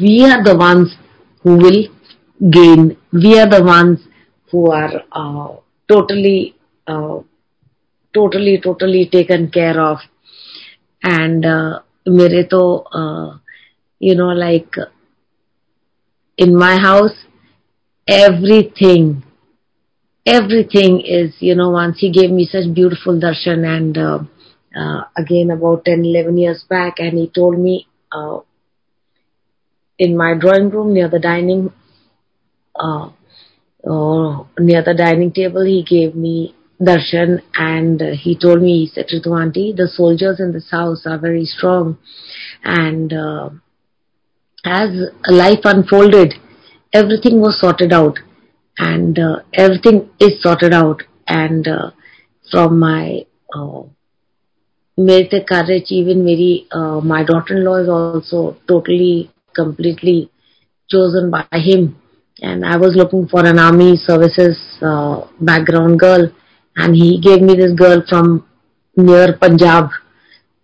[0.00, 0.96] we are the ones
[1.44, 1.86] who will
[2.56, 4.06] gain we are the ones
[4.52, 4.98] who are
[5.88, 6.38] totally
[8.14, 9.98] totally taken care of.
[11.02, 11.78] And uh,
[12.08, 12.62] मेरे तो
[14.00, 14.76] you know like
[16.38, 17.14] in my house
[18.08, 19.25] everything
[20.26, 24.18] everything is you know once he gave me such beautiful darshan and uh,
[24.76, 28.38] uh, again about 10 11 years back and he told me uh,
[29.98, 31.72] in my drawing room near the dining
[32.74, 33.08] uh,
[34.58, 39.88] near the dining table he gave me darshan and he told me, he said, the
[39.94, 41.98] soldiers in this house are very strong
[42.62, 43.48] and uh,
[44.64, 44.90] as
[45.28, 46.34] life unfolded,
[46.92, 48.18] everything was sorted out
[48.78, 51.02] and uh, everything is sorted out.
[51.26, 51.90] And uh,
[52.50, 53.82] from my uh,
[54.96, 60.30] the courage, even very uh, my daughter-in-law is also totally, completely
[60.90, 62.00] chosen by him.
[62.40, 66.30] And I was looking for an army services uh, background girl,
[66.76, 68.46] and he gave me this girl from
[68.96, 69.90] near Punjab.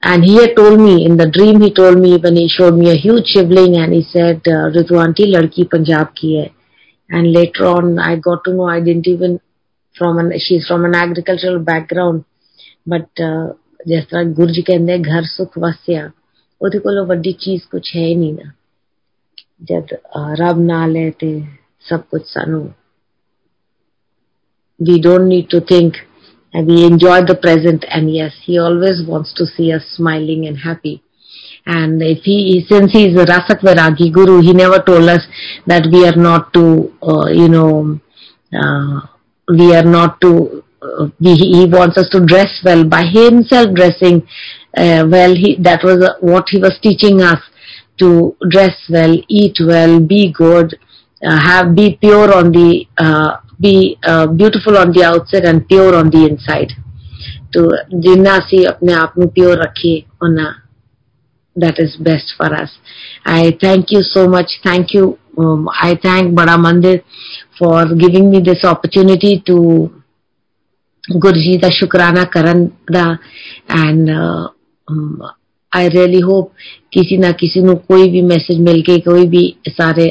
[0.04, 2.90] And he had told me in the dream, he told me when he showed me
[2.90, 6.61] a huge shivling, and he said, uh, "Ritu ladki Punjab ki hai."
[7.11, 9.39] And later on I got to know I didn't even,
[9.95, 12.25] from an, she's from an agricultural background.
[12.85, 13.53] But uh,
[13.87, 16.09] ਜਿਸ ਤਰ੍ਹਾਂ ਗੁਰਜ ਕਹਿੰਦੇ ਘਰ ਸੁਖ ਵਸਿਆ
[16.61, 18.51] ਉਹਦੇ ਕੋਲੋਂ ਵੱਡੀ ਚੀਜ਼ ਕੁਝ ਹੈ ਹੀ ਨਹੀਂ ਨਾ
[19.69, 19.93] ਜਦ
[20.39, 21.29] ਰੱਬ ਨਾਲ ਹੈ ਤੇ
[21.89, 22.67] ਸਭ ਕੁਝ ਸਾਨੂੰ
[24.87, 25.95] we don't need to think
[26.53, 30.59] and we enjoy the present and yes he always wants to see us smiling and
[30.65, 30.91] happy
[31.66, 35.20] And if he, since he is a Rasakvaragi Guru, he never told us
[35.66, 38.00] that we are not to, uh, you know,
[38.52, 39.06] uh,
[39.48, 44.26] we are not to, uh, he wants us to dress well by himself dressing
[44.76, 45.34] uh, well.
[45.34, 47.38] He, that was uh, what he was teaching us
[47.98, 50.76] to dress well, eat well, be good,
[51.24, 52.86] uh, have, be pure on the,
[53.60, 53.96] be
[54.36, 56.72] beautiful on the outside and pure on the inside.
[57.52, 59.60] To जिन्ना असी अपने आप में pure
[61.56, 62.78] that is best for us.
[63.24, 64.60] I thank you so much.
[64.62, 65.18] Thank you.
[65.36, 67.02] Um, I thank Bada Mandir
[67.58, 70.02] for giving me this opportunity to
[71.04, 73.18] Guruji the Shukrana Karanda
[73.68, 74.48] and uh,
[74.88, 75.22] um,
[75.72, 76.50] I really hope
[76.92, 80.06] किसी ना किसी नु कोई भी message मिलके कोई भी सारे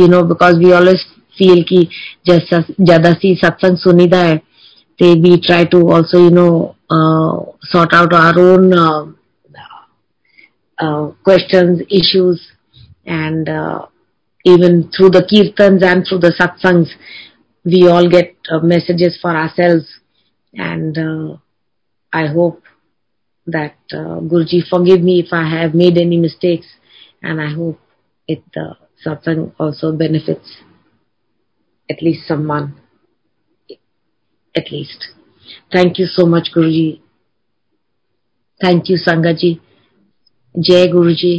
[0.00, 1.00] you know because we always
[1.38, 1.86] feel कि
[2.26, 4.36] जैसा ज़्यादा सी सत्संग सुनिदा है
[4.98, 6.46] ते we try to also you know
[7.72, 8.70] sort out our own
[11.24, 12.38] questions issues
[13.06, 13.86] and uh,
[14.44, 16.88] even through the kirtans and through the satsangs
[17.64, 19.86] we all get uh, messages for ourselves
[20.54, 21.36] and uh,
[22.12, 22.62] i hope
[23.46, 26.66] that uh, guruji forgive me if i have made any mistakes
[27.22, 27.78] and i hope
[28.28, 28.66] it the
[29.04, 30.50] satsang also benefits
[31.90, 32.66] at least someone
[34.54, 35.08] at least.
[35.72, 37.00] Thank you so much, Guruji.
[38.60, 39.60] Thank you, Sangaji.
[40.58, 41.32] जय गुरु जी